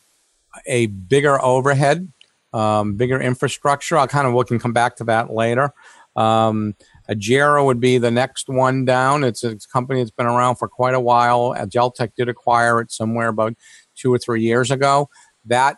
a 0.67 0.87
bigger 0.87 1.43
overhead, 1.43 2.13
um, 2.53 2.95
bigger 2.95 3.21
infrastructure. 3.21 3.97
I'll 3.97 4.07
kind 4.07 4.27
of 4.27 4.35
we 4.35 4.45
can 4.45 4.59
come 4.59 4.75
back 4.75 4.97
to 4.97 5.05
that 5.05 5.33
later. 5.33 5.73
Um, 6.15 6.75
Ajera 7.09 7.65
would 7.65 7.81
be 7.81 7.99
the 7.99 8.11
next 8.11 8.49
one 8.49 8.85
down. 8.85 9.25
It's 9.25 9.43
a, 9.45 9.57
company 9.73 10.01
that's 10.01 10.11
been 10.11 10.27
around 10.27 10.57
for 10.57 10.69
quite 10.69 10.95
a 10.95 11.01
while. 11.01 11.55
Deltek 11.55 12.15
did 12.17 12.29
acquire 12.29 12.81
it 12.81 12.93
somewhere 12.93 13.29
about 13.29 13.55
two 13.95 14.13
or 14.13 14.19
three 14.19 14.43
years 14.43 14.71
ago. 14.71 15.09
That 15.45 15.77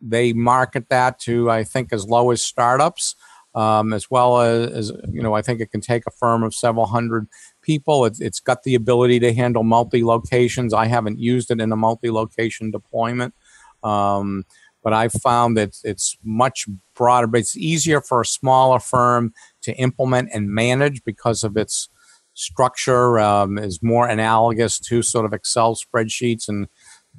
they 0.00 0.32
market 0.32 0.88
that 0.88 1.18
to 1.20 1.50
I 1.50 1.64
think 1.64 1.92
as 1.92 2.06
low 2.06 2.30
as 2.30 2.42
startups, 2.42 3.14
um, 3.54 3.92
as 3.92 4.10
well 4.10 4.40
as, 4.40 4.70
as, 4.70 4.92
you 5.10 5.22
know 5.22 5.34
I 5.34 5.42
think 5.42 5.60
it 5.60 5.70
can 5.70 5.80
take 5.80 6.02
a 6.06 6.10
firm 6.10 6.42
of 6.42 6.54
several 6.54 6.86
hundred 6.86 7.28
people. 7.62 8.04
It, 8.04 8.16
it's 8.20 8.40
got 8.40 8.62
the 8.62 8.74
ability 8.74 9.20
to 9.20 9.34
handle 9.34 9.62
multi 9.62 10.04
locations. 10.04 10.74
I 10.74 10.86
haven't 10.86 11.18
used 11.18 11.50
it 11.50 11.60
in 11.60 11.72
a 11.72 11.76
multi 11.76 12.10
location 12.10 12.70
deployment. 12.70 13.34
Um, 13.82 14.44
but 14.84 14.92
I've 14.92 15.12
found 15.12 15.56
that 15.56 15.78
it's 15.82 16.16
much 16.22 16.66
broader, 16.94 17.26
but 17.26 17.40
it's 17.40 17.56
easier 17.56 18.02
for 18.02 18.20
a 18.20 18.26
smaller 18.26 18.78
firm 18.78 19.32
to 19.64 19.74
implement 19.74 20.30
and 20.32 20.48
manage 20.48 21.02
because 21.04 21.44
of 21.44 21.56
its 21.56 21.88
structure 22.34 23.18
um, 23.18 23.58
is 23.58 23.82
more 23.82 24.08
analogous 24.08 24.78
to 24.80 25.02
sort 25.02 25.24
of 25.24 25.32
Excel 25.32 25.76
spreadsheets 25.76 26.48
and 26.48 26.68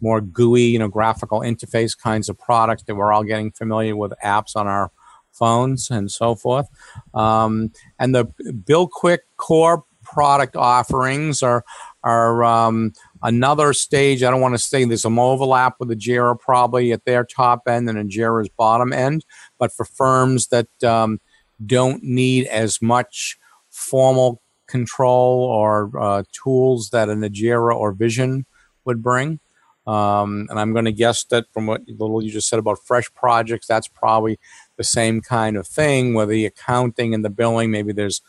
more 0.01 0.21
GUI, 0.21 0.63
you 0.63 0.79
know, 0.79 0.89
graphical 0.89 1.39
interface 1.39 1.97
kinds 1.97 2.29
of 2.29 2.37
products 2.37 2.83
that 2.83 2.95
we're 2.95 3.13
all 3.13 3.23
getting 3.23 3.51
familiar 3.51 3.95
with 3.95 4.13
apps 4.23 4.55
on 4.55 4.67
our 4.67 4.91
phones 5.31 5.89
and 5.89 6.11
so 6.11 6.35
forth. 6.35 6.67
Um, 7.13 7.71
and 7.99 8.13
the 8.13 8.25
BillQuick 8.65 9.19
core 9.37 9.83
product 10.03 10.55
offerings 10.55 11.41
are 11.41 11.63
are 12.03 12.43
um, 12.43 12.93
another 13.23 13.73
stage. 13.73 14.21
I 14.21 14.29
don't 14.29 14.41
want 14.41 14.53
to 14.53 14.59
say 14.59 14.85
there's 14.85 15.01
some 15.01 15.17
overlap 15.17 15.75
with 15.79 15.89
the 15.89 15.95
Ajera 15.95 16.39
probably 16.39 16.91
at 16.91 17.03
their 17.05 17.25
top 17.25 17.63
end 17.67 17.89
and 17.89 17.97
in 17.97 18.09
Ajera's 18.09 18.49
bottom 18.49 18.93
end, 18.93 19.25
but 19.57 19.71
for 19.73 19.85
firms 19.85 20.49
that 20.49 20.67
um, 20.83 21.19
don't 21.63 22.03
need 22.03 22.47
as 22.47 22.81
much 22.81 23.37
formal 23.69 24.41
control 24.67 25.43
or 25.43 25.91
uh, 25.99 26.23
tools 26.31 26.89
that 26.89 27.07
Ajera 27.07 27.75
or 27.75 27.91
Vision 27.91 28.45
would 28.85 29.01
bring. 29.01 29.39
Um, 29.87 30.47
and 30.49 30.59
I'm 30.59 30.73
going 30.73 30.85
to 30.85 30.91
guess 30.91 31.25
that 31.25 31.45
from 31.53 31.67
what 31.67 31.81
little 31.87 32.23
you 32.23 32.31
just 32.31 32.49
said 32.49 32.57
about 32.57 32.79
fresh 32.83 33.11
projects, 33.13 33.67
that's 33.67 33.87
probably 33.87 34.39
the 34.77 34.83
same 34.83 35.21
kind 35.21 35.57
of 35.57 35.67
thing. 35.67 36.13
Where 36.13 36.25
the 36.25 36.45
accounting 36.45 37.13
and 37.13 37.23
the 37.23 37.29
billing, 37.29 37.69
maybe 37.69 37.93
there's 37.93 38.21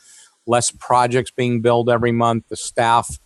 less 0.46 0.70
projects 0.70 1.30
being 1.30 1.62
billed 1.62 1.88
every 1.88 2.12
month. 2.12 2.44
The 2.48 2.56
staff, 2.56 3.18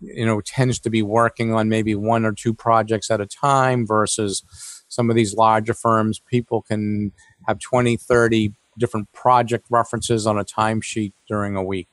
you 0.00 0.24
know, 0.24 0.40
tends 0.40 0.78
to 0.80 0.90
be 0.90 1.02
working 1.02 1.52
on 1.52 1.68
maybe 1.68 1.96
one 1.96 2.24
or 2.24 2.32
two 2.32 2.54
projects 2.54 3.10
at 3.10 3.20
a 3.20 3.26
time 3.26 3.84
versus 3.84 4.44
some 4.86 5.10
of 5.10 5.16
these 5.16 5.34
larger 5.34 5.74
firms. 5.74 6.20
People 6.20 6.62
can 6.62 7.12
have 7.48 7.58
20, 7.58 7.96
30 7.96 8.54
different 8.78 9.12
project 9.12 9.66
references 9.70 10.26
on 10.26 10.38
a 10.38 10.44
timesheet 10.44 11.12
during 11.28 11.56
a 11.56 11.62
week. 11.62 11.88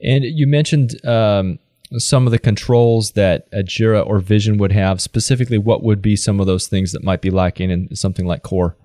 And 0.00 0.24
you 0.24 0.46
mentioned 0.46 1.04
um, 1.06 1.58
some 1.98 2.26
of 2.26 2.30
the 2.30 2.38
controls 2.38 3.12
that 3.12 3.50
Ajera 3.52 4.06
or 4.06 4.18
Vision 4.18 4.58
would 4.58 4.72
have. 4.72 5.00
Specifically, 5.00 5.58
what 5.58 5.82
would 5.82 6.02
be 6.02 6.16
some 6.16 6.40
of 6.40 6.46
those 6.46 6.66
things 6.66 6.92
that 6.92 7.04
might 7.04 7.22
be 7.22 7.30
lacking 7.30 7.70
in 7.70 7.94
something 7.94 8.26
like 8.26 8.42
Core? 8.42 8.76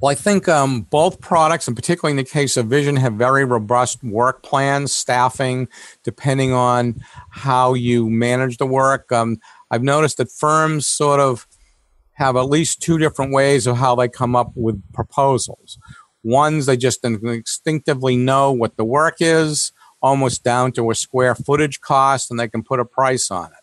Well, 0.00 0.10
I 0.10 0.16
think 0.16 0.48
um, 0.48 0.82
both 0.82 1.20
products, 1.20 1.68
and 1.68 1.76
particularly 1.76 2.18
in 2.18 2.24
the 2.24 2.28
case 2.28 2.56
of 2.56 2.66
Vision, 2.66 2.96
have 2.96 3.12
very 3.12 3.44
robust 3.44 4.02
work 4.02 4.42
plans, 4.42 4.92
staffing, 4.92 5.68
depending 6.02 6.52
on 6.52 6.96
how 7.30 7.74
you 7.74 8.10
manage 8.10 8.56
the 8.56 8.66
work. 8.66 9.12
Um, 9.12 9.38
I've 9.70 9.84
noticed 9.84 10.16
that 10.16 10.32
firms 10.32 10.88
sort 10.88 11.20
of 11.20 11.46
have 12.14 12.36
at 12.36 12.42
least 12.42 12.80
two 12.80 12.98
different 12.98 13.32
ways 13.32 13.66
of 13.66 13.78
how 13.78 13.94
they 13.94 14.08
come 14.08 14.36
up 14.36 14.52
with 14.54 14.82
proposals. 14.92 15.78
Ones 16.22 16.66
they 16.66 16.76
just 16.76 17.04
instinctively 17.04 18.16
know 18.16 18.52
what 18.52 18.76
the 18.76 18.84
work 18.84 19.16
is, 19.20 19.72
almost 20.00 20.44
down 20.44 20.72
to 20.72 20.90
a 20.90 20.94
square 20.94 21.34
footage 21.34 21.80
cost, 21.80 22.30
and 22.30 22.38
they 22.38 22.48
can 22.48 22.62
put 22.62 22.80
a 22.80 22.84
price 22.84 23.30
on 23.30 23.46
it. 23.46 23.58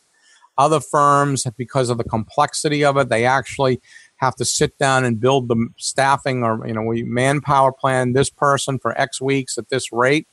Other 0.58 0.82
firms, 0.82 1.48
because 1.58 1.90
of 1.90 1.98
the 1.98 2.04
complexity 2.04 2.84
of 2.84 2.98
it, 2.98 3.08
they 3.08 3.24
actually 3.26 3.80
have 4.18 4.36
to 4.36 4.44
sit 4.44 4.78
down 4.78 5.06
and 5.06 5.20
build 5.20 5.48
the 5.48 5.70
staffing 5.78 6.44
or 6.44 6.68
you 6.68 6.74
know 6.74 6.82
we 6.82 7.04
manpower 7.04 7.72
plan 7.72 8.12
this 8.12 8.30
person 8.30 8.78
for 8.78 9.00
X 9.00 9.22
weeks 9.22 9.58
at 9.58 9.70
this 9.70 9.92
rate. 9.94 10.28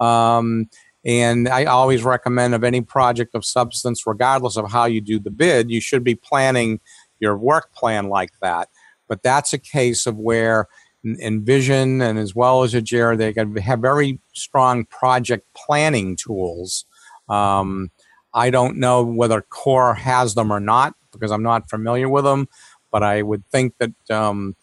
Um, 0.00 0.70
and 1.04 1.48
I 1.48 1.66
always 1.66 2.02
recommend 2.02 2.54
of 2.54 2.64
any 2.64 2.80
project 2.80 3.34
of 3.34 3.44
substance, 3.44 4.06
regardless 4.06 4.56
of 4.56 4.72
how 4.72 4.86
you 4.86 5.00
do 5.00 5.20
the 5.20 5.30
bid, 5.30 5.70
you 5.70 5.80
should 5.80 6.02
be 6.02 6.16
planning 6.16 6.80
your 7.20 7.36
work 7.36 7.72
plan 7.72 8.08
like 8.08 8.30
that. 8.42 8.68
But 9.08 9.22
that's 9.22 9.52
a 9.52 9.58
case 9.58 10.06
of 10.06 10.16
where 10.16 10.66
in 11.04 11.44
Vision 11.44 12.02
and 12.02 12.18
as 12.18 12.34
well 12.34 12.62
as 12.62 12.74
Ajera, 12.74 13.16
they 13.16 13.60
have 13.60 13.80
very 13.80 14.20
strong 14.32 14.84
project 14.86 15.46
planning 15.54 16.16
tools. 16.16 16.84
Um, 17.28 17.90
I 18.34 18.50
don't 18.50 18.78
know 18.78 19.04
whether 19.04 19.40
Core 19.40 19.94
has 19.94 20.34
them 20.34 20.52
or 20.52 20.60
not 20.60 20.94
because 21.12 21.30
I'm 21.30 21.42
not 21.42 21.70
familiar 21.70 22.08
with 22.08 22.24
them, 22.24 22.48
but 22.90 23.02
I 23.02 23.22
would 23.22 23.44
think 23.50 23.74
that 23.78 24.10
um, 24.10 24.56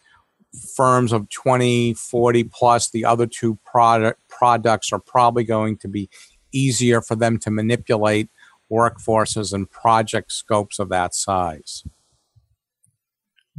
firms 0.76 1.12
of 1.12 1.30
20, 1.30 1.94
40 1.94 2.44
plus, 2.46 2.90
the 2.90 3.06
other 3.06 3.26
two 3.26 3.58
product, 3.66 4.20
products 4.30 4.92
are 4.92 5.00
probably 5.00 5.44
going 5.44 5.78
to 5.78 5.88
be 5.88 6.10
easier 6.52 7.02
for 7.02 7.16
them 7.16 7.40
to 7.40 7.50
manipulate 7.50 8.30
workforces 8.72 9.54
and 9.54 9.70
project 9.70 10.32
scopes 10.32 10.80
of 10.80 10.90
that 10.90 11.16
size. 11.16 11.84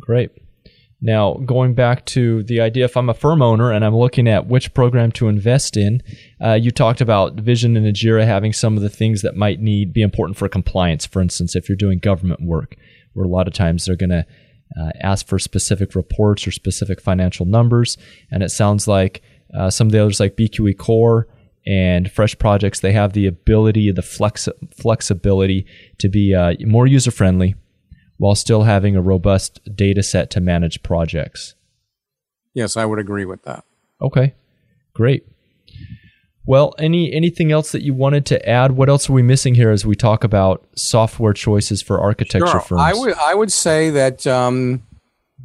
Great. 0.04 0.30
Now, 1.00 1.34
going 1.34 1.74
back 1.74 2.04
to 2.06 2.42
the 2.44 2.60
idea, 2.60 2.84
if 2.84 2.96
I'm 2.96 3.08
a 3.08 3.14
firm 3.14 3.40
owner 3.40 3.72
and 3.72 3.84
I'm 3.84 3.96
looking 3.96 4.28
at 4.28 4.46
which 4.46 4.74
program 4.74 5.12
to 5.12 5.28
invest 5.28 5.78
in, 5.78 6.02
uh, 6.42 6.52
you 6.52 6.70
talked 6.70 7.00
about 7.00 7.34
Vision 7.34 7.76
and 7.76 7.86
Ajera 7.86 8.26
having 8.26 8.52
some 8.52 8.76
of 8.76 8.82
the 8.82 8.90
things 8.90 9.22
that 9.22 9.34
might 9.34 9.60
need 9.60 9.94
be 9.94 10.02
important 10.02 10.36
for 10.36 10.46
compliance. 10.48 11.06
For 11.06 11.22
instance, 11.22 11.56
if 11.56 11.68
you're 11.68 11.76
doing 11.76 11.98
government 11.98 12.42
work, 12.42 12.76
where 13.14 13.24
a 13.24 13.28
lot 13.28 13.48
of 13.48 13.54
times 13.54 13.86
they're 13.86 13.96
going 13.96 14.10
to 14.10 14.26
uh, 14.78 14.90
ask 15.00 15.26
for 15.26 15.38
specific 15.38 15.94
reports 15.94 16.46
or 16.46 16.50
specific 16.50 17.00
financial 17.00 17.46
numbers, 17.46 17.96
and 18.30 18.42
it 18.42 18.50
sounds 18.50 18.86
like 18.86 19.22
uh, 19.56 19.70
some 19.70 19.88
of 19.88 19.92
the 19.92 20.02
others, 20.02 20.20
like 20.20 20.36
BQE 20.36 20.76
Core 20.76 21.28
and 21.66 22.10
Fresh 22.10 22.38
Projects, 22.38 22.80
they 22.80 22.92
have 22.92 23.14
the 23.14 23.26
ability, 23.26 23.90
the 23.90 24.02
flex- 24.02 24.48
flexibility 24.76 25.66
to 25.98 26.08
be 26.10 26.34
uh, 26.34 26.54
more 26.60 26.86
user 26.86 27.10
friendly 27.10 27.54
while 28.16 28.34
still 28.34 28.62
having 28.62 28.96
a 28.96 29.02
robust 29.02 29.60
data 29.74 30.02
set 30.02 30.30
to 30.30 30.40
manage 30.40 30.82
projects. 30.82 31.54
Yes, 32.52 32.76
I 32.76 32.84
would 32.84 32.98
agree 32.98 33.24
with 33.24 33.42
that. 33.42 33.64
Okay, 34.00 34.34
great. 34.92 35.26
Well, 36.46 36.74
any 36.78 37.12
anything 37.12 37.52
else 37.52 37.72
that 37.72 37.82
you 37.82 37.94
wanted 37.94 38.26
to 38.26 38.48
add? 38.48 38.72
What 38.72 38.88
else 38.88 39.08
are 39.08 39.14
we 39.14 39.22
missing 39.22 39.54
here 39.54 39.70
as 39.70 39.86
we 39.86 39.96
talk 39.96 40.24
about 40.24 40.64
software 40.76 41.32
choices 41.32 41.80
for 41.80 41.98
architecture 42.00 42.46
sure. 42.46 42.60
firms? 42.60 42.82
I 42.82 42.92
would 42.92 43.14
I 43.14 43.34
would 43.34 43.50
say 43.50 43.90
that 43.90 44.26
um, 44.26 44.82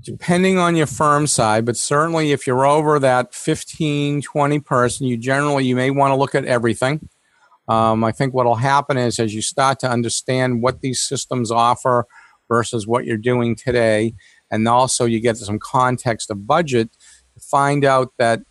depending 0.03 0.57
on 0.57 0.75
your 0.75 0.87
firm 0.87 1.25
side, 1.25 1.65
but 1.65 1.77
certainly 1.77 2.31
if 2.31 2.45
you're 2.45 2.65
over 2.65 2.99
that 2.99 3.33
15, 3.33 4.21
20 4.21 4.59
person, 4.59 5.07
you 5.07 5.15
generally 5.15 5.65
you 5.65 5.75
may 5.75 5.89
want 5.89 6.11
to 6.11 6.15
look 6.15 6.35
at 6.35 6.45
everything. 6.45 7.07
Um, 7.69 8.03
I 8.03 8.11
think 8.11 8.33
what 8.33 8.45
will 8.45 8.55
happen 8.55 8.97
is 8.97 9.19
as 9.19 9.33
you 9.33 9.41
start 9.41 9.79
to 9.81 9.89
understand 9.89 10.61
what 10.61 10.81
these 10.81 11.01
systems 11.01 11.51
offer, 11.51 12.07
versus 12.49 12.85
what 12.85 13.05
you're 13.05 13.15
doing 13.17 13.55
today. 13.55 14.13
And 14.51 14.67
also, 14.67 15.05
you 15.05 15.21
get 15.21 15.37
some 15.37 15.59
context 15.59 16.29
of 16.29 16.45
budget 16.45 16.89
to 17.35 17.39
find 17.39 17.85
out 17.85 18.11
that 18.17 18.41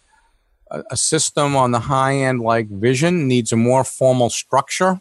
a, 0.71 0.97
system 0.97 1.57
on 1.57 1.73
the 1.73 1.81
high 1.81 2.15
end 2.15 2.41
like 2.41 2.69
Vision 2.71 3.27
needs 3.29 3.53
a 3.53 3.57
more 3.57 3.85
formal 3.85 4.31
structure. 4.31 5.01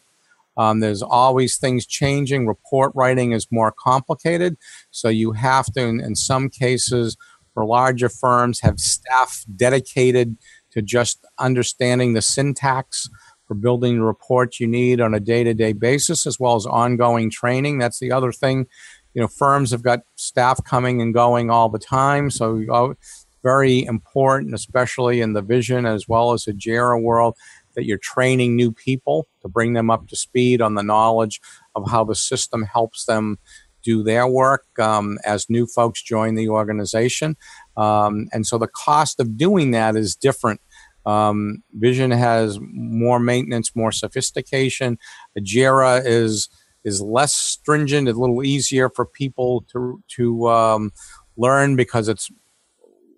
Um, 0.58 0.80
there's 0.80 1.04
always 1.04 1.58
things 1.58 1.86
changing. 1.86 2.48
Report 2.48 2.92
writing 2.96 3.32
is 3.32 3.48
more 3.52 3.72
complicated. 3.72 4.58
So 4.92 5.08
you 5.08 5.34
have 5.34 5.66
to, 5.74 5.82
in, 5.82 6.00
in 6.00 6.16
some 6.16 6.50
cases, 6.50 7.16
for 7.54 7.66
larger 7.66 8.10
firms, 8.10 8.62
have 8.62 8.80
staff 8.80 9.44
dedicated 9.56 10.38
to 10.72 10.82
just 10.82 11.26
understanding 11.40 12.14
the 12.14 12.22
syntax 12.22 13.10
for 13.48 13.56
building 13.56 13.98
the 13.98 14.04
reports 14.04 14.60
you 14.60 14.68
need 14.68 15.00
on 15.02 15.14
a 15.14 15.20
day-to-day 15.20 15.74
basis 15.74 16.26
as 16.26 16.40
well 16.40 16.56
as 16.56 16.66
ongoing 16.66 17.30
training. 17.30 17.78
That's 17.78 18.00
the 18.00 18.12
other 18.12 18.32
thing. 18.32 18.68
You 19.14 19.22
know 19.22 19.28
firms 19.28 19.72
have 19.72 19.82
got 19.82 20.02
staff 20.16 20.64
coming 20.64 21.02
and 21.02 21.14
going 21.14 21.50
all 21.50 21.70
the 21.70 21.80
time 21.80 22.30
so 22.30 22.96
very 23.44 23.84
important 23.86 24.54
especially 24.54 25.22
in 25.22 25.34
the 25.34 25.42
vision 25.42 25.88
as 25.88 26.08
well 26.08 26.34
as 26.34 26.44
the 26.44 26.54
Ajera 26.54 27.02
world 27.02 27.36
that 27.76 27.86
you're 27.86 27.98
training 27.98 28.56
new 28.56 28.72
people 28.72 29.28
to 29.42 29.48
bring 29.48 29.74
them 29.74 29.90
up 29.90 30.08
to 30.10 30.16
speed 30.16 30.62
on 30.62 30.76
the 30.76 30.84
knowledge 30.84 31.40
of 31.76 31.90
how 31.90 32.04
the 32.04 32.16
system 32.16 32.64
helps 32.64 33.06
them 33.06 33.38
do 33.84 34.04
their 34.04 34.28
work 34.28 34.66
um, 34.80 35.18
as 35.24 35.50
new 35.50 35.66
folks 35.66 36.04
join 36.04 36.36
the 36.36 36.50
organization. 36.50 37.38
Um, 37.78 38.28
and 38.34 38.46
so 38.46 38.58
the 38.58 38.68
cost 38.68 39.20
of 39.20 39.38
doing 39.38 39.72
that 39.72 39.96
is 39.96 40.16
different 40.16 40.60
um, 41.08 41.64
Vision 41.74 42.12
has 42.12 42.60
more 42.62 43.18
maintenance, 43.18 43.76
more 43.76 43.94
sophistication. 43.94 45.00
Ajera 45.40 46.06
is 46.06 46.50
is 46.84 47.02
less 47.02 47.34
stringent, 47.34 48.08
a 48.08 48.14
little 48.14 48.44
easier 48.44 48.90
for 48.90 49.06
people 49.06 49.66
to 49.72 50.04
to 50.18 50.50
um, 50.50 50.92
learn 51.38 51.78
because 51.78 52.10
it's 52.10 52.30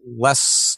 less 0.05 0.77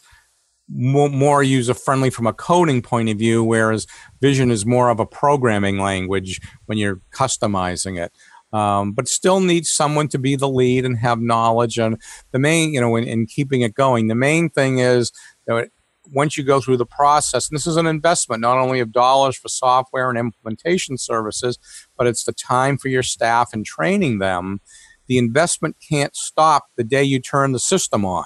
more, 0.68 1.10
more 1.10 1.42
user 1.42 1.74
friendly 1.74 2.08
from 2.08 2.26
a 2.26 2.32
coding 2.32 2.80
point 2.80 3.10
of 3.10 3.18
view, 3.18 3.44
whereas 3.44 3.86
Vision 4.22 4.50
is 4.50 4.64
more 4.64 4.88
of 4.88 4.98
a 4.98 5.06
programming 5.06 5.78
language 5.78 6.40
when 6.64 6.78
you're 6.78 7.00
customizing 7.12 8.02
it. 8.02 8.12
Um, 8.56 8.92
but 8.92 9.08
still 9.08 9.40
needs 9.40 9.74
someone 9.74 10.08
to 10.08 10.18
be 10.18 10.36
the 10.36 10.48
lead 10.48 10.84
and 10.84 10.98
have 10.98 11.20
knowledge. 11.20 11.78
And 11.78 12.00
the 12.32 12.38
main, 12.38 12.74
you 12.74 12.82
know, 12.82 12.96
in, 12.96 13.04
in 13.04 13.26
keeping 13.26 13.62
it 13.62 13.74
going, 13.74 14.08
the 14.08 14.14
main 14.14 14.50
thing 14.50 14.78
is 14.78 15.10
know, 15.46 15.66
once 16.10 16.36
you 16.36 16.44
go 16.44 16.60
through 16.60 16.76
the 16.76 16.86
process, 16.86 17.48
and 17.48 17.56
this 17.56 17.66
is 17.66 17.76
an 17.76 17.86
investment 17.86 18.40
not 18.40 18.58
only 18.58 18.80
of 18.80 18.92
dollars 18.92 19.36
for 19.36 19.48
software 19.48 20.10
and 20.10 20.18
implementation 20.18 20.98
services, 20.98 21.58
but 21.96 22.06
it's 22.06 22.24
the 22.24 22.32
time 22.32 22.76
for 22.76 22.88
your 22.88 23.02
staff 23.02 23.50
and 23.52 23.64
training 23.64 24.18
them. 24.18 24.60
The 25.06 25.18
investment 25.18 25.76
can't 25.86 26.16
stop 26.16 26.66
the 26.76 26.84
day 26.84 27.04
you 27.04 27.20
turn 27.20 27.52
the 27.52 27.58
system 27.58 28.04
on. 28.04 28.24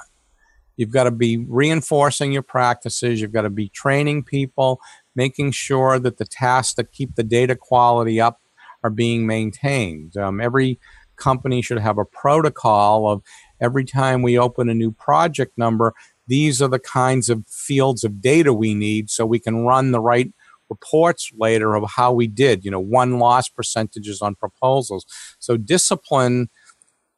You've 0.76 0.92
got 0.92 1.04
to 1.04 1.10
be 1.10 1.38
reinforcing 1.38 2.32
your 2.32 2.42
practices. 2.42 3.20
You've 3.20 3.32
got 3.32 3.42
to 3.42 3.50
be 3.50 3.70
training 3.70 4.24
people, 4.24 4.80
making 5.14 5.52
sure 5.52 5.98
that 5.98 6.18
the 6.18 6.26
tasks 6.26 6.74
that 6.74 6.92
keep 6.92 7.14
the 7.14 7.24
data 7.24 7.56
quality 7.56 8.20
up 8.20 8.40
are 8.84 8.90
being 8.90 9.26
maintained. 9.26 10.16
Um, 10.16 10.40
every 10.40 10.78
company 11.16 11.62
should 11.62 11.78
have 11.78 11.98
a 11.98 12.04
protocol 12.04 13.10
of 13.10 13.22
every 13.60 13.84
time 13.84 14.20
we 14.20 14.38
open 14.38 14.68
a 14.68 14.74
new 14.74 14.92
project 14.92 15.56
number, 15.56 15.94
these 16.26 16.60
are 16.60 16.68
the 16.68 16.78
kinds 16.78 17.28
of 17.28 17.46
fields 17.46 18.04
of 18.04 18.20
data 18.20 18.52
we 18.52 18.74
need 18.74 19.10
so 19.10 19.24
we 19.24 19.38
can 19.38 19.64
run 19.64 19.92
the 19.92 20.00
right 20.00 20.32
reports 20.68 21.30
later 21.36 21.74
of 21.74 21.88
how 21.88 22.12
we 22.12 22.26
did, 22.26 22.64
you 22.64 22.70
know, 22.70 22.80
one 22.80 23.18
loss 23.18 23.48
percentages 23.48 24.20
on 24.20 24.34
proposals. 24.34 25.06
So 25.38 25.56
discipline 25.56 26.48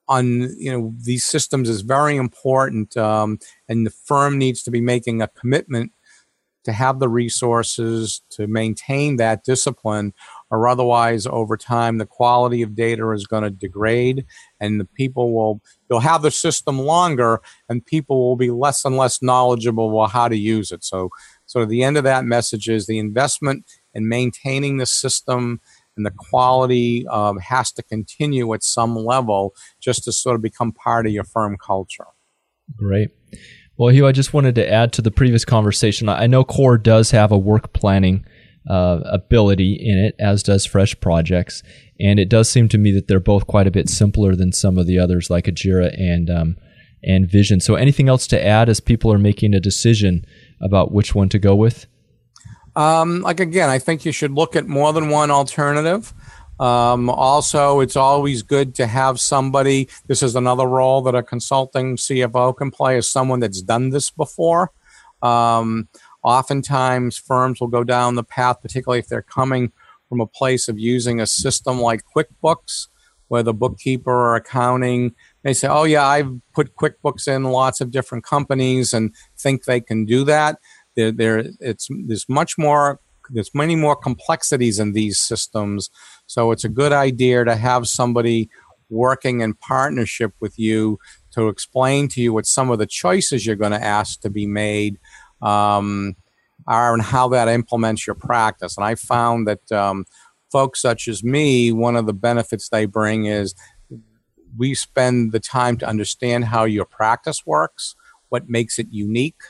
on 0.09 0.41
you 0.59 0.73
know 0.73 0.95
these 0.99 1.25
systems 1.25 1.69
is 1.69 1.83
very 1.83 2.17
important, 2.17 2.97
um, 2.97 3.39
and 3.69 3.87
the 3.87 3.91
firm 3.91 4.39
needs 4.39 4.63
to 4.63 4.71
be 4.71 4.81
making 4.81 5.21
a 5.21 5.29
commitment 5.29 5.93
to 6.65 6.73
have 6.73 6.99
the 6.99 7.09
resources 7.09 8.23
to 8.31 8.47
maintain 8.47 9.17
that 9.17 9.45
discipline, 9.45 10.13
or 10.51 10.67
otherwise, 10.69 11.27
over 11.27 11.57
time, 11.57 11.99
the 11.99 12.07
quality 12.07 12.63
of 12.63 12.75
data 12.75 13.11
is 13.11 13.27
going 13.27 13.43
to 13.43 13.51
degrade, 13.51 14.25
and 14.61 14.81
the 14.81 14.85
people 14.85 15.35
will 15.35 15.61
you'll 15.91 16.01
have 16.01 16.23
the 16.23 16.31
system 16.31 16.79
longer, 16.79 17.41
and 17.69 17.85
people 17.85 18.27
will 18.27 18.37
be 18.37 18.51
less 18.51 18.85
and 18.85 18.97
less 18.97 19.21
knowledgeable 19.23 19.91
about 19.91 20.13
how 20.13 20.29
to 20.29 20.37
use 20.37 20.73
it. 20.73 20.85
So 20.85 21.11
so 21.47 21.65
the 21.65 21.83
end 21.83 21.97
of 21.97 22.05
that 22.05 22.25
message 22.25 22.69
is 22.69 22.87
the 22.87 22.99
investment 22.99 23.65
in 23.95 24.09
maintaining 24.09 24.77
the 24.77 24.87
system 24.87 25.61
and 25.97 26.07
the 26.07 26.13
quality 26.17 27.07
um, 27.09 27.39
has 27.39 27.73
to 27.73 27.83
continue 27.83 28.55
at 28.55 28.63
some 28.63 28.97
level 28.97 29.55
just 29.81 30.05
to 30.05 30.13
sort 30.13 30.37
of 30.37 30.43
become 30.43 30.73
part 30.73 31.07
of 31.07 31.13
your 31.13 31.25
firm 31.25 31.57
culture. 31.59 32.07
Great. 32.77 33.11
Well, 33.77 33.93
Hugh, 33.93 34.07
I 34.07 34.13
just 34.13 34.33
wanted 34.33 34.55
to 34.57 34.71
add 34.71 34.93
to 34.95 35.03
the 35.03 35.11
previous 35.11 35.45
conversation. 35.45 36.09
I 36.09 36.27
know 36.27 36.45
Core 36.45 36.79
does 36.79 37.11
have 37.11 37.31
a 37.31 37.39
work 37.39 37.73
planning 37.73 38.25
uh, 38.69 39.01
ability 39.05 39.75
in 39.75 39.99
it, 39.99 40.15
as 40.19 40.43
does 40.43 40.67
Fresh 40.67 41.01
Projects, 41.01 41.63
and 42.01 42.19
it 42.19 42.29
does 42.29 42.49
seem 42.49 42.69
to 42.69 42.79
me 42.79 42.93
that 42.93 43.09
they're 43.09 43.21
both 43.21 43.47
quite 43.47 43.67
a 43.67 43.73
bit 43.73 43.89
simpler 43.89 44.35
than 44.35 44.53
some 44.53 44.79
of 44.79 44.87
the 44.87 44.99
others, 44.99 45.31
like 45.31 45.47
Ajera 45.47 45.95
and 45.99 46.31
um, 46.31 46.57
and 47.03 47.31
Vision. 47.31 47.61
So, 47.61 47.75
anything 47.75 48.09
else 48.09 48.27
to 48.29 48.45
add 48.45 48.69
as 48.69 48.81
people 48.81 49.13
are 49.13 49.19
making 49.19 49.55
a 49.55 49.61
decision 49.61 50.25
about 50.61 50.93
which 50.93 51.15
one 51.15 51.29
to 51.31 51.39
go 51.39 51.55
with? 51.55 51.87
Um, 52.77 53.23
like 53.23 53.41
again, 53.41 53.69
I 53.69 53.79
think 53.79 54.05
you 54.05 54.13
should 54.13 54.33
look 54.33 54.55
at 54.55 54.69
more 54.69 54.93
than 54.93 55.09
one 55.09 55.31
alternative. 55.31 56.13
Um, 56.61 57.09
also, 57.09 57.81
it's 57.81 57.97
always 57.97 58.43
good 58.43 58.75
to 58.77 58.87
have 58.87 59.21
somebody. 59.21 59.89
This 60.07 60.23
is 60.23 60.35
another 60.35 60.67
role 60.67 61.03
that 61.03 61.15
a 61.15 61.23
consulting 61.23 61.97
CFO 61.97 62.57
can 62.57 62.71
play, 62.71 62.99
is 62.99 63.09
someone 63.09 63.41
that's 63.41 63.63
done 63.63 63.91
this 63.91 64.11
before. 64.11 64.73
Um, 65.23 65.89
oftentimes, 66.23 67.17
firms 67.17 67.61
will 67.61 67.69
go 67.69 67.85
down 67.85 68.15
the 68.15 68.25
path, 68.25 68.61
particularly 68.63 68.99
if 68.99 69.09
they're 69.09 69.23
coming 69.23 69.73
from 70.09 70.21
a 70.21 70.27
place 70.27 70.69
of 70.69 70.79
using 70.79 71.21
a 71.21 71.27
system 71.27 71.81
like 71.81 72.03
QuickBooks, 72.17 72.89
where 73.29 73.43
the 73.43 73.55
bookkeeper 73.55 74.11
or 74.11 74.37
accounting 74.37 75.15
they 75.43 75.55
say, 75.55 75.69
"Oh 75.69 75.85
yeah, 75.85 76.07
I've 76.07 76.31
put 76.53 76.77
QuickBooks 76.77 77.29
in 77.29 77.45
lots 77.45 77.81
of 77.81 77.91
different 77.91 78.25
companies 78.25 78.93
and 78.93 79.15
think 79.39 79.65
they 79.65 79.81
can 79.81 80.05
do 80.05 80.25
that." 80.25 80.59
There, 80.97 81.13
there, 81.13 81.45
it's 81.61 81.89
there's 82.07 82.29
much 82.29 82.59
more. 82.59 83.01
There's 83.31 83.55
many 83.55 83.77
more 83.77 83.95
complexities 83.95 84.79
in 84.79 84.93
these 84.93 85.21
systems, 85.21 85.91
so 86.27 86.51
it's 86.51 86.65
a 86.65 86.69
good 86.69 86.93
idea 86.93 87.45
to 87.45 87.57
have 87.57 87.87
somebody 87.87 88.49
working 88.91 89.43
in 89.43 89.53
partnership 89.53 90.33
with 90.41 90.59
you 90.59 90.99
to 91.33 91.49
explain 91.49 92.09
to 92.09 92.23
you 92.23 92.33
what 92.33 92.47
some 92.47 92.71
of 92.71 92.79
the 92.79 92.87
choices 92.87 93.45
you're 93.45 93.55
going 93.55 93.73
to 93.73 93.85
ask 93.85 94.21
to 94.23 94.31
be 94.31 94.47
made 94.47 94.99
um, 95.43 96.17
are 96.67 96.93
and 96.93 97.03
how 97.03 97.29
that 97.29 97.49
implements 97.49 98.07
your 98.07 98.15
practice. 98.15 98.77
And 98.77 98.85
I 98.85 98.95
found 98.95 99.47
that 99.47 99.73
um, 99.73 100.05
folks 100.51 100.81
such 100.81 101.09
as 101.09 101.25
me, 101.25 101.73
one 101.73 101.97
of 101.97 102.07
the 102.07 102.13
benefits 102.13 102.69
they 102.69 102.87
bring 102.87 103.27
is 103.27 103.55
we 104.57 104.75
spend 104.75 105.33
the 105.33 105.41
time 105.41 105.77
to 105.79 105.89
understand 105.89 106.47
how 106.47 106.65
your 106.65 106.85
practice 106.85 107.47
works, 107.47 107.95
what 108.29 108.49
makes 108.49 108.79
it 108.79 108.89
unique. 108.91 109.41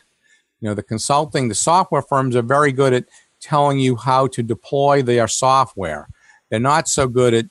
You 0.61 0.69
know, 0.69 0.75
the 0.75 0.83
consulting, 0.83 1.49
the 1.49 1.55
software 1.55 2.03
firms 2.03 2.35
are 2.35 2.43
very 2.43 2.73
good 2.73 2.93
at 2.93 3.05
telling 3.41 3.79
you 3.79 3.97
how 3.97 4.27
to 4.29 4.43
deploy 4.43 5.03
their 5.03 5.29
software. 5.29 6.09
They're 6.51 6.59
not 6.59 6.89
so 6.89 7.07
good 7.07 7.35
at 7.35 7.47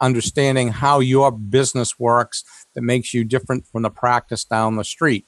understanding 0.00 0.68
how 0.68 1.00
your 1.00 1.32
business 1.32 1.98
works 1.98 2.44
that 2.74 2.82
makes 2.82 3.12
you 3.12 3.24
different 3.24 3.66
from 3.66 3.82
the 3.82 3.90
practice 3.90 4.44
down 4.44 4.76
the 4.76 4.84
street. 4.84 5.26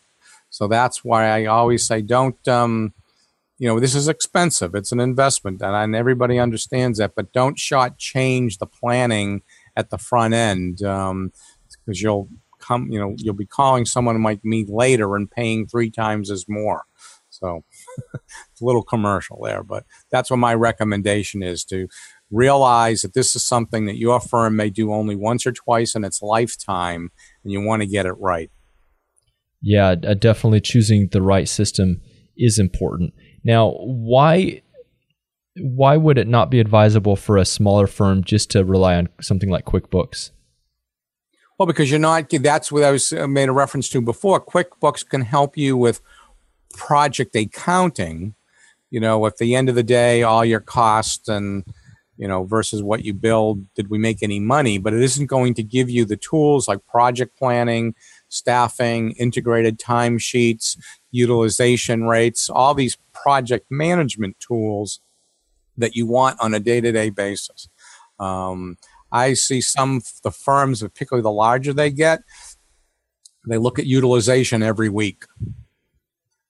So 0.51 0.69
that's 0.69 1.05
why 1.05 1.29
I 1.29 1.47
always 1.47 1.87
say, 1.87 2.03
don't, 2.03 2.47
um, 2.49 2.93
you 3.59 3.69
know, 3.69 3.79
this 3.79 3.95
is 3.95 4.09
expensive. 4.09 4.75
It's 4.75 4.93
an 4.93 5.01
investment, 5.01 5.63
and, 5.63 5.95
everybody 5.95 6.39
understands 6.39 6.99
that. 6.99 7.15
But 7.15 7.33
don't 7.33 7.57
shortchange 7.57 8.59
the 8.59 8.67
planning 8.67 9.43
at 9.77 9.91
the 9.91 9.99
front 9.99 10.35
end 10.35 10.79
because 10.79 11.11
um, 11.11 11.33
you'll 11.87 12.29
come, 12.59 12.89
you 12.91 12.99
know, 12.99 13.15
you'll 13.17 13.35
be 13.35 13.47
calling 13.47 13.85
someone 13.85 14.23
like 14.23 14.45
me 14.45 14.65
later 14.69 15.17
and 15.17 15.31
paying 15.31 15.67
three 15.67 15.91
times 15.91 16.31
as 16.31 16.47
more. 16.49 16.85
So 17.29 17.63
it's 18.15 18.61
a 18.61 18.65
little 18.65 18.83
commercial 18.83 19.41
there, 19.45 19.63
but 19.63 19.85
that's 20.11 20.31
what 20.31 20.39
my 20.39 20.55
recommendation 20.55 21.43
is 21.43 21.65
to 21.67 21.89
realize 22.31 23.03
that 23.03 23.15
this 23.15 23.35
is 23.35 23.43
something 23.43 23.87
that 23.87 23.99
your 23.99 24.21
firm 24.21 24.57
may 24.57 24.71
do 24.71 24.93
only 24.93 25.17
once 25.17 25.47
or 25.47 25.53
twice 25.53 25.95
in 25.95 26.05
its 26.05 26.23
lifetime, 26.23 27.11
and 27.43 27.53
you 27.53 27.61
want 27.61 27.83
to 27.83 27.87
get 27.87 28.07
it 28.07 28.13
right. 28.13 28.51
Yeah, 29.63 29.91
uh, 29.91 30.15
definitely 30.15 30.61
choosing 30.61 31.09
the 31.13 31.23
right 31.23 31.49
system 31.49 32.01
is 32.37 32.59
important. 32.59 33.13
Now, 33.45 33.73
why 33.79 34.63
why 35.57 35.97
would 35.97 36.19
it 36.19 36.29
not 36.29 36.51
be 36.51 36.61
advisable 36.61 37.17
for 37.17 37.37
a 37.37 37.45
smaller 37.45 37.87
firm 37.87 38.25
just 38.25 38.51
to 38.53 38.65
rely 38.65 38.97
on 38.97 39.09
something 39.21 39.51
like 39.51 39.65
QuickBooks? 39.65 40.31
Well, 41.59 41.67
because 41.67 41.91
you're 41.91 42.01
not, 42.01 42.31
that's 42.31 42.73
what 42.73 42.85
I 42.85 42.91
was 42.91 43.13
uh, 43.13 43.27
made 43.27 43.49
a 43.49 43.53
reference 43.53 43.91
to 43.91 44.01
before. 44.01 44.43
QuickBooks 44.43 45.07
can 45.07 45.21
help 45.21 45.59
you 45.59 45.77
with 45.77 46.01
project 46.73 47.37
accounting. 47.37 48.35
You 48.91 49.01
know, 49.01 49.27
at 49.27 49.37
the 49.37 49.55
end 49.55 49.69
of 49.69 49.75
the 49.75 49.83
day, 49.83 50.23
all 50.23 50.45
your 50.45 50.61
costs 50.61 51.29
and, 51.29 51.65
you 52.17 52.27
know, 52.27 52.45
versus 52.45 52.83
what 52.83 53.05
you 53.05 53.13
build, 53.13 53.73
did 53.75 53.91
we 53.91 53.99
make 53.99 54.23
any 54.23 54.41
money? 54.41 54.79
But 54.79 54.95
it 54.95 55.03
isn't 55.03 55.27
going 55.27 55.55
to 55.55 55.63
give 55.63 55.91
you 55.91 56.05
the 56.05 56.17
tools 56.17 56.67
like 56.67 56.87
project 56.87 57.37
planning, 57.37 57.95
staffing, 58.31 59.11
integrated 59.13 59.79
timesheets, 59.79 60.79
utilization 61.11 62.05
rates, 62.05 62.49
all 62.49 62.73
these 62.73 62.97
project 63.13 63.67
management 63.71 64.37
tools 64.41 65.01
that 65.77 65.95
you 65.95 66.07
want 66.07 66.41
on 66.41 66.55
a 66.55 66.61
day 66.61 66.81
to 66.81 66.91
day 66.93 67.11
basis. 67.11 67.69
Um, 68.19 68.79
I 69.13 69.35
see 69.35 69.61
some 69.61 70.01
the 70.23 70.31
firms, 70.31 70.81
particularly 70.81 71.23
the 71.23 71.31
larger 71.31 71.73
they 71.73 71.91
get, 71.91 72.21
they 73.49 73.59
look 73.59 73.79
at 73.79 73.87
utilization 73.87 74.63
every 74.63 74.89
week. 74.89 75.25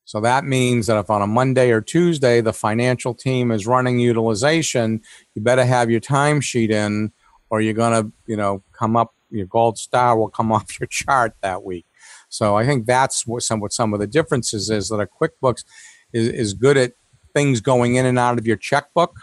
So 0.05 0.21
that 0.21 0.45
means 0.45 0.89
that 0.89 0.99
if 0.99 1.09
on 1.09 1.23
a 1.23 1.27
Monday 1.27 1.71
or 1.71 1.81
Tuesday 1.81 2.41
the 2.41 2.53
financial 2.53 3.15
team 3.15 3.53
is 3.53 3.67
running 3.67 4.01
utilization, 4.01 5.03
you 5.35 5.43
better 5.43 5.65
have 5.65 5.89
your 5.89 6.01
timesheet 6.01 6.71
in, 6.71 7.13
or 7.49 7.61
you're 7.61 7.75
going 7.75 8.03
to, 8.03 8.13
you 8.27 8.37
know, 8.37 8.63
come 8.73 8.97
up. 8.97 9.15
Your 9.31 9.47
gold 9.47 9.79
star 9.79 10.17
will 10.19 10.31
come 10.31 10.53
off 10.53 10.79
your 10.79 10.87
chart 10.87 11.35
that 11.43 11.65
week. 11.65 11.87
So 12.29 12.57
I 12.57 12.65
think 12.65 12.87
that's 12.87 13.27
what 13.27 13.43
some 13.43 13.61
what 13.61 13.73
some 13.73 13.93
of 13.93 14.01
the 14.01 14.07
differences 14.07 14.71
is 14.71 14.89
that 14.89 15.01
a 15.01 15.07
QuickBooks 15.07 15.65
is, 16.13 16.29
is 16.29 16.55
good 16.55 16.77
at 16.77 16.93
things 17.35 17.61
going 17.61 17.95
in 17.95 18.07
and 18.07 18.19
out 18.19 18.39
of 18.39 18.47
your 18.47 18.57
checkbook, 18.57 19.17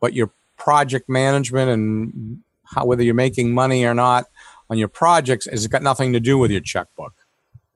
but 0.00 0.12
your 0.12 0.32
project 0.56 1.08
management 1.08 1.70
and 1.70 2.40
how, 2.64 2.84
whether 2.84 3.02
you're 3.02 3.14
making 3.14 3.52
money 3.52 3.84
or 3.84 3.94
not 3.94 4.26
on 4.68 4.78
your 4.78 4.88
projects 4.88 5.46
has 5.46 5.66
got 5.66 5.82
nothing 5.82 6.12
to 6.12 6.20
do 6.20 6.38
with 6.38 6.50
your 6.50 6.60
checkbook. 6.60 7.14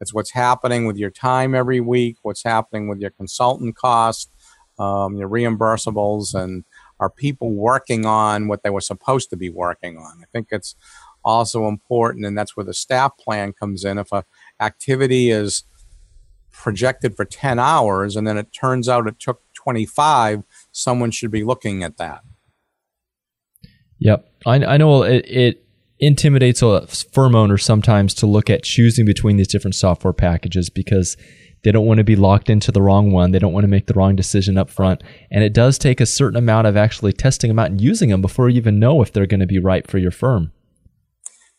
It's 0.01 0.13
what's 0.13 0.33
happening 0.33 0.87
with 0.87 0.97
your 0.97 1.11
time 1.11 1.55
every 1.55 1.81
week, 1.81 2.17
what's 2.23 2.45
happening 2.45 2.89
with 2.89 3.01
your 3.01 3.11
consultant 3.11 3.77
costs, 3.77 4.31
um, 4.79 5.17
your 5.17 5.29
reimbursables, 5.29 6.35
and 6.35 6.65
are 7.01 7.11
people 7.11 7.53
working 7.53 8.07
on 8.07 8.49
what 8.49 8.63
they 8.63 8.71
were 8.71 8.81
supposed 8.81 9.31
to 9.31 9.37
be 9.37 9.49
working 9.49 9.97
on? 9.97 10.21
I 10.23 10.27
think 10.33 10.49
it's 10.51 10.77
also 11.25 11.67
important, 11.67 12.27
and 12.27 12.37
that's 12.37 12.57
where 12.57 12.65
the 12.65 12.75
staff 12.75 13.17
plan 13.19 13.53
comes 13.53 13.85
in. 13.85 13.99
If 13.99 14.13
a 14.13 14.25
activity 14.61 15.31
is 15.31 15.65
projected 16.53 17.17
for 17.17 17.25
10 17.25 17.59
hours 17.59 18.17
and 18.17 18.27
then 18.27 18.39
it 18.39 18.53
turns 18.53 18.89
out 18.89 19.09
it 19.09 19.19
took 19.19 19.43
25, 19.55 20.45
someone 20.71 21.11
should 21.11 21.31
be 21.31 21.45
looking 21.45 21.83
at 21.83 21.97
that. 21.97 22.21
Yep. 23.99 24.27
I, 24.47 24.55
I 24.65 24.77
know 24.77 25.03
it, 25.03 25.25
it 25.27 25.67
intimidates 25.99 26.63
a 26.63 26.87
firm 26.87 27.35
owner 27.35 27.59
sometimes 27.59 28.15
to 28.15 28.27
look 28.27 28.51
at 28.51 28.63
choosing 28.63 29.05
between 29.05 29.37
these 29.37 29.49
different 29.49 29.75
software 29.75 30.13
packages 30.13 30.71
because 30.71 31.17
they 31.65 31.73
don't 31.73 31.87
want 31.87 31.99
to 31.99 32.05
be 32.05 32.17
locked 32.17 32.51
into 32.51 32.71
the 32.71 32.83
wrong 32.83 33.11
one. 33.11 33.31
They 33.31 33.39
don't 33.39 33.53
want 33.53 33.65
to 33.65 33.69
make 33.69 33.87
the 33.87 33.95
wrong 33.95 34.15
decision 34.15 34.59
up 34.59 34.71
front. 34.71 35.03
And 35.31 35.43
it 35.43 35.55
does 35.55 35.79
take 35.79 36.01
a 36.01 36.07
certain 36.07 36.37
amount 36.37 36.67
of 36.67 36.77
actually 36.77 37.15
testing 37.15 37.49
them 37.49 37.59
out 37.59 37.71
and 37.71 37.81
using 37.81 38.11
them 38.11 38.21
before 38.21 38.49
you 38.49 38.59
even 38.59 38.79
know 38.79 39.01
if 39.03 39.13
they're 39.13 39.27
going 39.27 39.41
to 39.41 39.47
be 39.47 39.59
right 39.59 39.87
for 39.87 39.99
your 39.99 40.11
firm. 40.11 40.53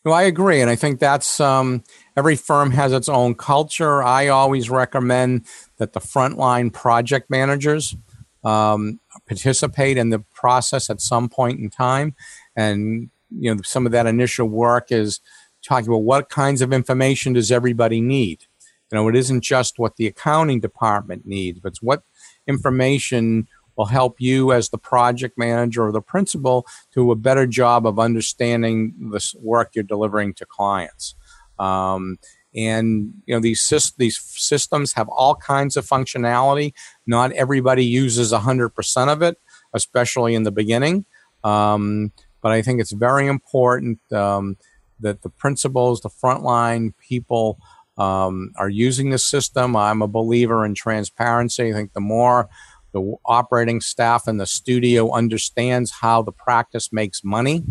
No, 0.06 0.12
I 0.12 0.22
agree. 0.22 0.60
And 0.60 0.70
I 0.70 0.76
think 0.76 1.00
that's 1.00 1.40
um, 1.40 1.82
every 2.16 2.36
firm 2.36 2.70
has 2.70 2.92
its 2.92 3.08
own 3.08 3.34
culture. 3.34 4.04
I 4.04 4.28
always 4.28 4.70
recommend 4.70 5.46
that 5.78 5.94
the 5.94 6.00
frontline 6.00 6.72
project 6.72 7.28
managers 7.28 7.96
um, 8.44 9.00
participate 9.26 9.96
in 9.98 10.10
the 10.10 10.20
process 10.32 10.90
at 10.90 11.00
some 11.00 11.28
point 11.28 11.58
in 11.58 11.70
time. 11.70 12.14
And, 12.54 13.10
you 13.30 13.52
know, 13.52 13.60
some 13.64 13.84
of 13.84 13.90
that 13.90 14.06
initial 14.06 14.48
work 14.48 14.92
is 14.92 15.18
talking 15.64 15.88
about 15.88 16.04
what 16.04 16.28
kinds 16.28 16.62
of 16.62 16.72
information 16.72 17.32
does 17.32 17.50
everybody 17.50 18.00
need. 18.00 18.44
You 18.92 18.98
know, 18.98 19.08
it 19.08 19.16
isn't 19.16 19.40
just 19.40 19.76
what 19.76 19.96
the 19.96 20.06
accounting 20.06 20.60
department 20.60 21.26
needs, 21.26 21.58
but 21.58 21.70
it's 21.70 21.82
what 21.82 22.04
information 22.46 23.48
will 23.76 23.86
help 23.86 24.20
you 24.20 24.52
as 24.52 24.70
the 24.70 24.78
project 24.78 25.36
manager 25.36 25.86
or 25.86 25.92
the 25.92 26.00
principal 26.00 26.66
do 26.94 27.10
a 27.10 27.16
better 27.16 27.46
job 27.46 27.86
of 27.86 27.98
understanding 27.98 28.94
the 29.10 29.34
work 29.40 29.70
you're 29.74 29.84
delivering 29.84 30.34
to 30.34 30.46
clients. 30.46 31.14
Um, 31.58 32.18
and 32.54 33.12
you 33.26 33.34
know 33.34 33.40
these 33.40 33.92
these 33.98 34.18
systems 34.18 34.94
have 34.94 35.08
all 35.08 35.34
kinds 35.34 35.76
of 35.76 35.86
functionality. 35.86 36.72
Not 37.06 37.32
everybody 37.32 37.84
uses 37.84 38.32
hundred 38.32 38.70
percent 38.70 39.10
of 39.10 39.20
it, 39.20 39.38
especially 39.74 40.34
in 40.34 40.44
the 40.44 40.50
beginning. 40.50 41.04
Um, 41.44 42.12
but 42.40 42.52
I 42.52 42.62
think 42.62 42.80
it's 42.80 42.92
very 42.92 43.26
important 43.26 44.00
um, 44.12 44.56
that 45.00 45.22
the 45.22 45.28
principals, 45.28 46.00
the 46.00 46.08
frontline 46.08 46.94
people, 46.96 47.58
um, 47.98 48.52
are 48.56 48.68
using 48.68 49.10
the 49.10 49.18
system. 49.18 49.76
I'm 49.76 50.02
a 50.02 50.08
believer 50.08 50.64
in 50.64 50.74
transparency. 50.74 51.70
I 51.70 51.72
think 51.72 51.92
the 51.92 52.00
more 52.00 52.48
the 52.96 53.16
operating 53.26 53.82
staff 53.82 54.26
in 54.26 54.38
the 54.38 54.46
studio 54.46 55.12
understands 55.12 55.90
how 55.90 56.22
the 56.22 56.32
practice 56.32 56.94
makes 56.94 57.22
money 57.22 57.62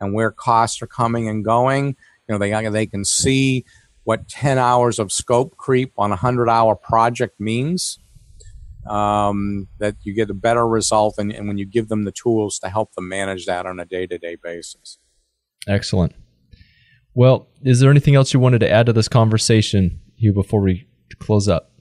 and 0.00 0.12
where 0.12 0.32
costs 0.32 0.82
are 0.82 0.88
coming 0.88 1.28
and 1.28 1.44
going, 1.44 1.86
you 1.86 1.94
know, 2.28 2.38
they 2.38 2.68
they 2.70 2.86
can 2.86 3.04
see 3.04 3.64
what 4.02 4.28
10 4.28 4.58
hours 4.58 4.98
of 4.98 5.12
scope 5.12 5.56
creep 5.56 5.92
on 5.96 6.10
a 6.10 6.18
100 6.18 6.48
hour 6.48 6.74
project 6.74 7.38
means. 7.38 7.98
Um, 8.84 9.68
that 9.78 9.94
you 10.02 10.12
get 10.12 10.28
a 10.28 10.34
better 10.34 10.66
result 10.66 11.14
and, 11.16 11.30
and 11.30 11.46
when 11.46 11.56
you 11.56 11.64
give 11.64 11.86
them 11.86 12.02
the 12.02 12.10
tools 12.10 12.58
to 12.58 12.68
help 12.68 12.94
them 12.94 13.08
manage 13.08 13.46
that 13.46 13.64
on 13.64 13.78
a 13.78 13.84
day 13.84 14.08
to 14.08 14.18
day 14.18 14.36
basis. 14.42 14.98
Excellent. 15.68 16.16
Well, 17.14 17.46
is 17.62 17.78
there 17.78 17.92
anything 17.92 18.16
else 18.16 18.34
you 18.34 18.40
wanted 18.40 18.58
to 18.58 18.68
add 18.68 18.86
to 18.86 18.92
this 18.92 19.06
conversation, 19.06 20.00
Hugh, 20.16 20.32
before 20.32 20.62
we 20.62 20.88
close 21.20 21.46
up? 21.46 21.71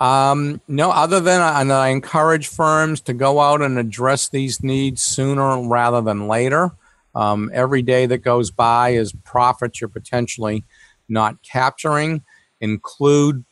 Um, 0.00 0.62
no, 0.66 0.90
other 0.90 1.20
than 1.20 1.42
and 1.42 1.70
I 1.70 1.88
encourage 1.88 2.48
firms 2.48 3.02
to 3.02 3.12
go 3.12 3.38
out 3.38 3.60
and 3.60 3.78
address 3.78 4.28
these 4.28 4.62
needs 4.62 5.02
sooner 5.02 5.62
rather 5.68 6.00
than 6.00 6.26
later. 6.26 6.70
Um, 7.14 7.50
every 7.52 7.82
day 7.82 8.06
that 8.06 8.18
goes 8.18 8.50
by 8.50 8.90
is 8.90 9.12
profits 9.24 9.80
you're 9.80 9.88
potentially 9.88 10.64
not 11.08 11.42
capturing. 11.42 12.22
Include 12.60 13.44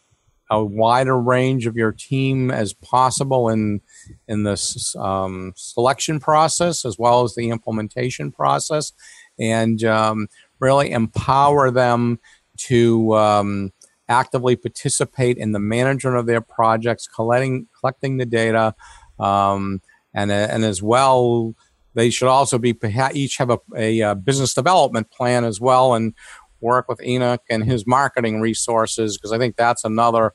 a 0.50 0.64
wider 0.64 1.18
range 1.18 1.66
of 1.66 1.76
your 1.76 1.92
team 1.92 2.50
as 2.50 2.72
possible 2.72 3.50
in 3.50 3.82
in 4.26 4.44
this 4.44 4.96
um, 4.96 5.52
selection 5.54 6.18
process 6.18 6.86
as 6.86 6.98
well 6.98 7.24
as 7.24 7.34
the 7.34 7.50
implementation 7.50 8.32
process, 8.32 8.92
and 9.38 9.84
um, 9.84 10.28
really 10.60 10.92
empower 10.92 11.70
them 11.70 12.18
to 12.56 13.14
um, 13.14 13.72
actively 14.08 14.56
participate 14.56 15.36
in 15.36 15.52
the 15.52 15.58
management 15.58 16.16
of 16.16 16.26
their 16.26 16.40
projects, 16.40 17.06
collecting 17.06 17.66
collecting 17.78 18.16
the 18.16 18.26
data, 18.26 18.74
um, 19.18 19.80
and 20.14 20.30
and 20.30 20.64
as 20.64 20.82
well. 20.82 21.54
They 21.94 22.10
should 22.10 22.28
also 22.28 22.58
be 22.58 22.76
each 23.12 23.38
have 23.38 23.50
a, 23.50 23.58
a, 23.76 24.00
a 24.00 24.14
business 24.14 24.54
development 24.54 25.10
plan 25.10 25.44
as 25.44 25.60
well, 25.60 25.94
and 25.94 26.14
work 26.60 26.88
with 26.88 27.02
Enoch 27.02 27.42
and 27.48 27.64
his 27.64 27.86
marketing 27.86 28.40
resources 28.40 29.16
because 29.16 29.32
I 29.32 29.38
think 29.38 29.56
that's 29.56 29.84
another 29.84 30.32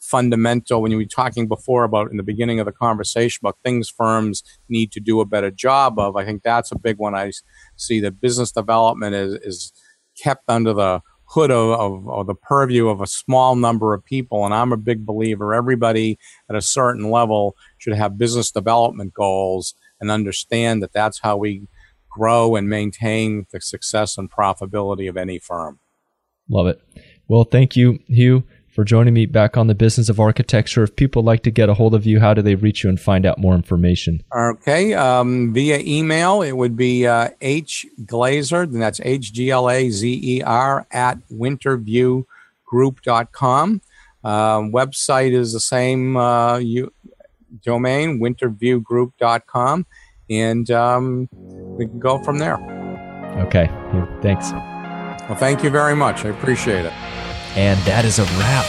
fundamental 0.00 0.80
when 0.80 0.90
you 0.90 0.96
were 0.96 1.04
talking 1.04 1.46
before 1.46 1.84
about 1.84 2.10
in 2.10 2.16
the 2.16 2.22
beginning 2.22 2.58
of 2.58 2.66
the 2.66 2.72
conversation 2.72 3.40
about 3.42 3.58
things 3.62 3.88
firms 3.88 4.42
need 4.68 4.90
to 4.92 5.00
do 5.00 5.20
a 5.20 5.26
better 5.26 5.50
job 5.50 5.98
of. 5.98 6.16
I 6.16 6.24
think 6.24 6.42
that's 6.42 6.72
a 6.72 6.78
big 6.78 6.98
one. 6.98 7.14
I 7.14 7.32
see 7.76 8.00
that 8.00 8.20
business 8.20 8.50
development 8.50 9.14
is, 9.14 9.34
is 9.34 9.72
kept 10.20 10.44
under 10.48 10.72
the 10.72 11.02
hood 11.30 11.50
of, 11.50 11.78
of, 11.78 12.08
of, 12.08 12.26
the 12.26 12.34
purview 12.34 12.88
of 12.88 13.00
a 13.00 13.06
small 13.06 13.54
number 13.54 13.94
of 13.94 14.04
people. 14.04 14.44
And 14.44 14.52
I'm 14.52 14.72
a 14.72 14.76
big 14.76 15.06
believer 15.06 15.54
everybody 15.54 16.18
at 16.48 16.56
a 16.56 16.62
certain 16.62 17.10
level 17.10 17.56
should 17.78 17.94
have 17.94 18.18
business 18.18 18.50
development 18.50 19.14
goals 19.14 19.74
and 20.00 20.10
understand 20.10 20.82
that 20.82 20.92
that's 20.92 21.20
how 21.20 21.36
we 21.36 21.68
grow 22.10 22.56
and 22.56 22.68
maintain 22.68 23.46
the 23.52 23.60
success 23.60 24.18
and 24.18 24.30
profitability 24.30 25.08
of 25.08 25.16
any 25.16 25.38
firm. 25.38 25.78
Love 26.48 26.66
it. 26.66 26.80
Well, 27.28 27.44
thank 27.44 27.76
you, 27.76 28.00
Hugh, 28.08 28.42
for 28.70 28.84
joining 28.84 29.14
me 29.14 29.26
back 29.26 29.56
on 29.56 29.66
the 29.66 29.74
business 29.74 30.08
of 30.08 30.20
architecture. 30.20 30.82
If 30.82 30.96
people 30.96 31.22
like 31.22 31.42
to 31.42 31.50
get 31.50 31.68
a 31.68 31.74
hold 31.74 31.94
of 31.94 32.06
you, 32.06 32.20
how 32.20 32.32
do 32.34 32.42
they 32.42 32.54
reach 32.54 32.84
you 32.84 32.90
and 32.90 33.00
find 33.00 33.26
out 33.26 33.38
more 33.38 33.54
information? 33.54 34.22
Okay, 34.34 34.94
um, 34.94 35.52
via 35.52 35.80
email, 35.80 36.42
it 36.42 36.52
would 36.52 36.76
be 36.76 37.06
uh, 37.06 37.30
H 37.40 37.86
Glazer, 38.02 38.62
and 38.64 38.80
that's 38.80 39.00
H 39.02 39.32
G 39.32 39.50
L 39.50 39.68
A 39.68 39.90
Z 39.90 40.20
E 40.22 40.40
R 40.42 40.86
at 40.90 41.18
winterviewgroup.com. 41.30 43.80
Uh, 44.22 44.60
website 44.60 45.32
is 45.32 45.54
the 45.54 45.60
same 45.60 46.14
uh, 46.16 46.58
you, 46.58 46.92
domain, 47.62 48.20
winterviewgroup.com 48.20 49.86
and 50.30 50.70
um, 50.70 51.28
we 51.32 51.86
can 51.86 51.98
go 51.98 52.22
from 52.22 52.38
there. 52.38 52.56
Okay. 53.44 53.68
Thanks. 54.22 54.52
Well, 54.52 55.36
thank 55.36 55.62
you 55.62 55.70
very 55.70 55.96
much. 55.96 56.24
I 56.24 56.28
appreciate 56.28 56.84
it. 56.84 56.92
And 57.56 57.80
that 57.80 58.04
is 58.04 58.18
a 58.18 58.24
wrap. 58.24 58.66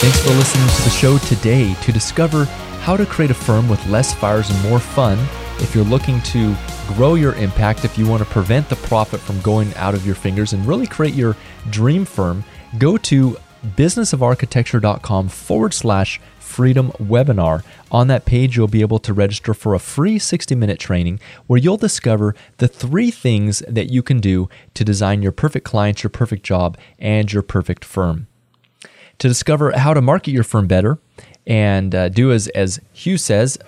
Thanks 0.00 0.20
for 0.20 0.30
listening 0.30 0.68
to 0.68 0.82
the 0.82 0.90
show 0.90 1.18
today. 1.18 1.74
To 1.74 1.92
discover 1.92 2.44
how 2.80 2.96
to 2.96 3.06
create 3.06 3.30
a 3.30 3.34
firm 3.34 3.68
with 3.68 3.84
less 3.86 4.12
fires 4.12 4.50
and 4.50 4.62
more 4.62 4.78
fun, 4.78 5.18
if 5.60 5.74
you're 5.74 5.84
looking 5.84 6.20
to 6.22 6.54
grow 6.88 7.14
your 7.14 7.34
impact, 7.34 7.84
if 7.84 7.96
you 7.96 8.06
want 8.06 8.22
to 8.22 8.28
prevent 8.28 8.68
the 8.68 8.76
profit 8.76 9.20
from 9.20 9.40
going 9.40 9.72
out 9.74 9.94
of 9.94 10.04
your 10.04 10.14
fingers 10.14 10.52
and 10.52 10.66
really 10.66 10.86
create 10.86 11.14
your 11.14 11.36
dream 11.70 12.04
firm, 12.04 12.44
go 12.78 12.96
to 12.98 13.36
businessofarchitecture.com 13.76 15.28
forward 15.28 15.72
slash 15.72 16.20
Freedom 16.54 16.92
webinar. 17.02 17.64
On 17.90 18.06
that 18.06 18.26
page, 18.26 18.56
you'll 18.56 18.68
be 18.68 18.80
able 18.80 19.00
to 19.00 19.12
register 19.12 19.54
for 19.54 19.74
a 19.74 19.80
free 19.80 20.20
60 20.20 20.54
minute 20.54 20.78
training 20.78 21.18
where 21.48 21.58
you'll 21.58 21.76
discover 21.76 22.36
the 22.58 22.68
three 22.68 23.10
things 23.10 23.58
that 23.66 23.90
you 23.90 24.04
can 24.04 24.20
do 24.20 24.48
to 24.74 24.84
design 24.84 25.20
your 25.20 25.32
perfect 25.32 25.66
clients, 25.66 26.04
your 26.04 26.10
perfect 26.10 26.44
job, 26.44 26.78
and 27.00 27.32
your 27.32 27.42
perfect 27.42 27.84
firm. 27.84 28.28
To 29.18 29.26
discover 29.26 29.72
how 29.72 29.94
to 29.94 30.00
market 30.00 30.30
your 30.30 30.44
firm 30.44 30.68
better 30.68 31.00
and 31.44 31.92
uh, 31.92 32.08
do 32.08 32.30
as, 32.30 32.46
as 32.46 32.80
Hugh 32.92 33.18
says, 33.18 33.58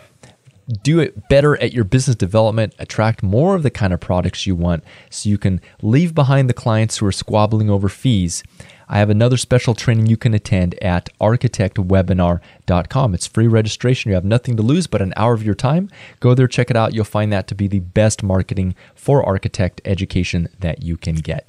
do 0.85 1.01
it 1.01 1.29
better 1.29 1.61
at 1.61 1.73
your 1.73 1.83
business 1.83 2.15
development, 2.15 2.73
attract 2.79 3.21
more 3.21 3.57
of 3.57 3.65
the 3.65 3.71
kind 3.71 3.93
of 3.93 3.99
products 3.99 4.47
you 4.47 4.55
want 4.55 4.85
so 5.11 5.29
you 5.29 5.39
can 5.39 5.61
leave 5.83 6.15
behind 6.15 6.49
the 6.49 6.55
clients 6.55 6.99
who 6.99 7.07
are 7.07 7.13
squabbling 7.13 7.69
over 7.69 7.89
fees 7.89 8.45
I 8.89 8.99
have 8.99 9.11
another 9.11 9.37
special 9.37 9.75
training 9.75 10.07
you 10.07 10.17
can 10.17 10.35
attend 10.35 10.83
at 10.83 11.09
architectwebinar.com. 11.21 13.15
It's 13.15 13.27
free 13.27 13.49
registration. 13.49 14.11
You 14.11 14.15
have 14.15 14.25
nothing 14.25 14.57
to 14.57 14.63
lose 14.63 14.87
but 14.87 15.03
an 15.03 15.13
hour 15.17 15.35
of 15.35 15.43
your 15.43 15.55
time. 15.55 15.91
Go 16.21 16.35
there, 16.35 16.47
check 16.47 16.71
it 16.71 16.77
out. 16.77 16.95
You'll 16.95 17.05
find 17.05 17.33
that 17.33 17.47
to 17.49 17.55
be 17.55 17.67
the 17.67 17.81
best 17.81 18.23
marketing 18.23 18.75
for 18.95 19.25
architect 19.25 19.81
education 19.85 20.49
that 20.61 20.83
you 20.83 20.97
can 20.97 21.17
get. 21.17 21.49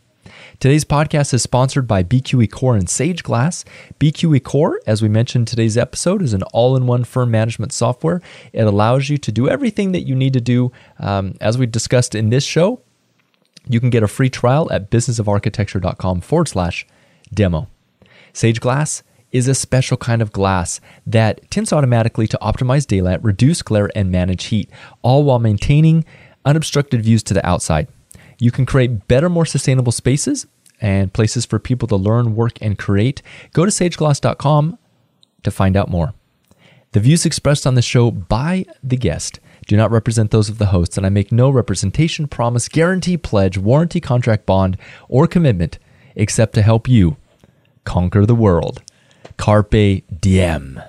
Today's 0.60 0.84
podcast 0.84 1.34
is 1.34 1.44
sponsored 1.44 1.88
by 1.88 2.04
BQE 2.04 2.52
Core 2.52 2.76
and 2.76 2.90
Sage 2.90 3.24
Glass. 3.24 3.64
BQE 4.00 4.44
Core, 4.44 4.82
as 4.86 5.02
we 5.02 5.08
mentioned 5.08 5.48
today's 5.48 5.78
episode, 5.78 6.22
is 6.22 6.34
an 6.34 6.44
all 6.52 6.76
in 6.76 6.88
one 6.88 7.04
firm 7.04 7.32
management 7.32 7.72
software. 7.72 8.22
It 8.52 8.64
allows 8.64 9.10
you 9.10 9.18
to 9.20 9.32
do 9.32 9.48
everything 9.48 9.92
that 9.92 10.02
you 10.02 10.16
need 10.16 10.34
to 10.34 10.42
do, 10.42 10.72
um, 11.00 11.36
as 11.40 11.58
we 11.58 11.66
discussed 11.66 12.16
in 12.16 12.30
this 12.30 12.44
show. 12.44 12.82
You 13.70 13.80
can 13.80 13.90
get 13.90 14.04
a 14.04 14.08
free 14.08 14.30
trial 14.30 14.72
at 14.72 14.90
businessofarchitecture.com 14.90 16.22
forward 16.22 16.48
slash 16.48 16.86
demo. 17.34 17.68
Sage 18.34 18.60
Glass 18.60 19.04
is 19.32 19.48
a 19.48 19.56
special 19.56 19.98
kind 19.98 20.22
of 20.22 20.32
glass 20.32 20.80
that 21.06 21.50
tints 21.52 21.74
automatically 21.74 22.28
to 22.28 22.38
optimize 22.42 22.88
daylight, 22.88 23.24
reduce 23.24 23.62
glare, 23.62 23.90
and 23.96 24.12
manage 24.12 24.46
heat, 24.46 24.70
all 25.02 25.24
while 25.24 25.40
maintaining 25.40 26.06
unobstructed 26.46 27.04
views 27.04 27.24
to 27.24 27.34
the 27.34 27.46
outside. 27.46 27.88
You 28.40 28.52
can 28.52 28.66
create 28.66 29.08
better, 29.08 29.30
more 29.30 29.46
sustainable 29.46 29.92
spaces 29.92 30.48
and 30.80 31.12
places 31.12 31.46
for 31.46 31.60
people 31.60 31.88
to 31.88 31.96
learn, 31.96 32.36
work, 32.36 32.58
and 32.62 32.78
create. 32.78 33.22
Go 33.54 33.66
to 33.66 33.72
sageglass.com 33.72 34.78
to 35.44 35.52
find 35.52 35.76
out 35.76 35.90
more. 35.90 36.14
The 36.92 37.00
views 37.00 37.26
expressed 37.26 37.68
on 37.68 37.76
the 37.76 37.82
show 37.82 38.12
by 38.12 38.66
the 38.84 38.98
guest 38.98 39.40
do 39.68 39.76
not 39.76 39.92
represent 39.92 40.32
those 40.32 40.48
of 40.48 40.60
the 40.60 40.68
host, 40.68 40.98
and 40.98 41.06
I 41.06 41.10
make 41.10 41.32
no 41.32 41.50
representation, 41.50 42.28
promise, 42.28 42.70
guarantee, 42.70 43.18
pledge, 43.18 43.58
warranty, 43.58 44.00
contract, 44.00 44.46
bond, 44.46 44.78
or 45.10 45.28
commitment 45.28 45.78
except 46.18 46.54
to 46.56 46.62
help 46.62 46.90
you 46.90 47.16
conquer 47.86 48.26
the 48.26 48.36
world. 48.36 48.82
Carpe 49.38 50.04
diem. 50.20 50.82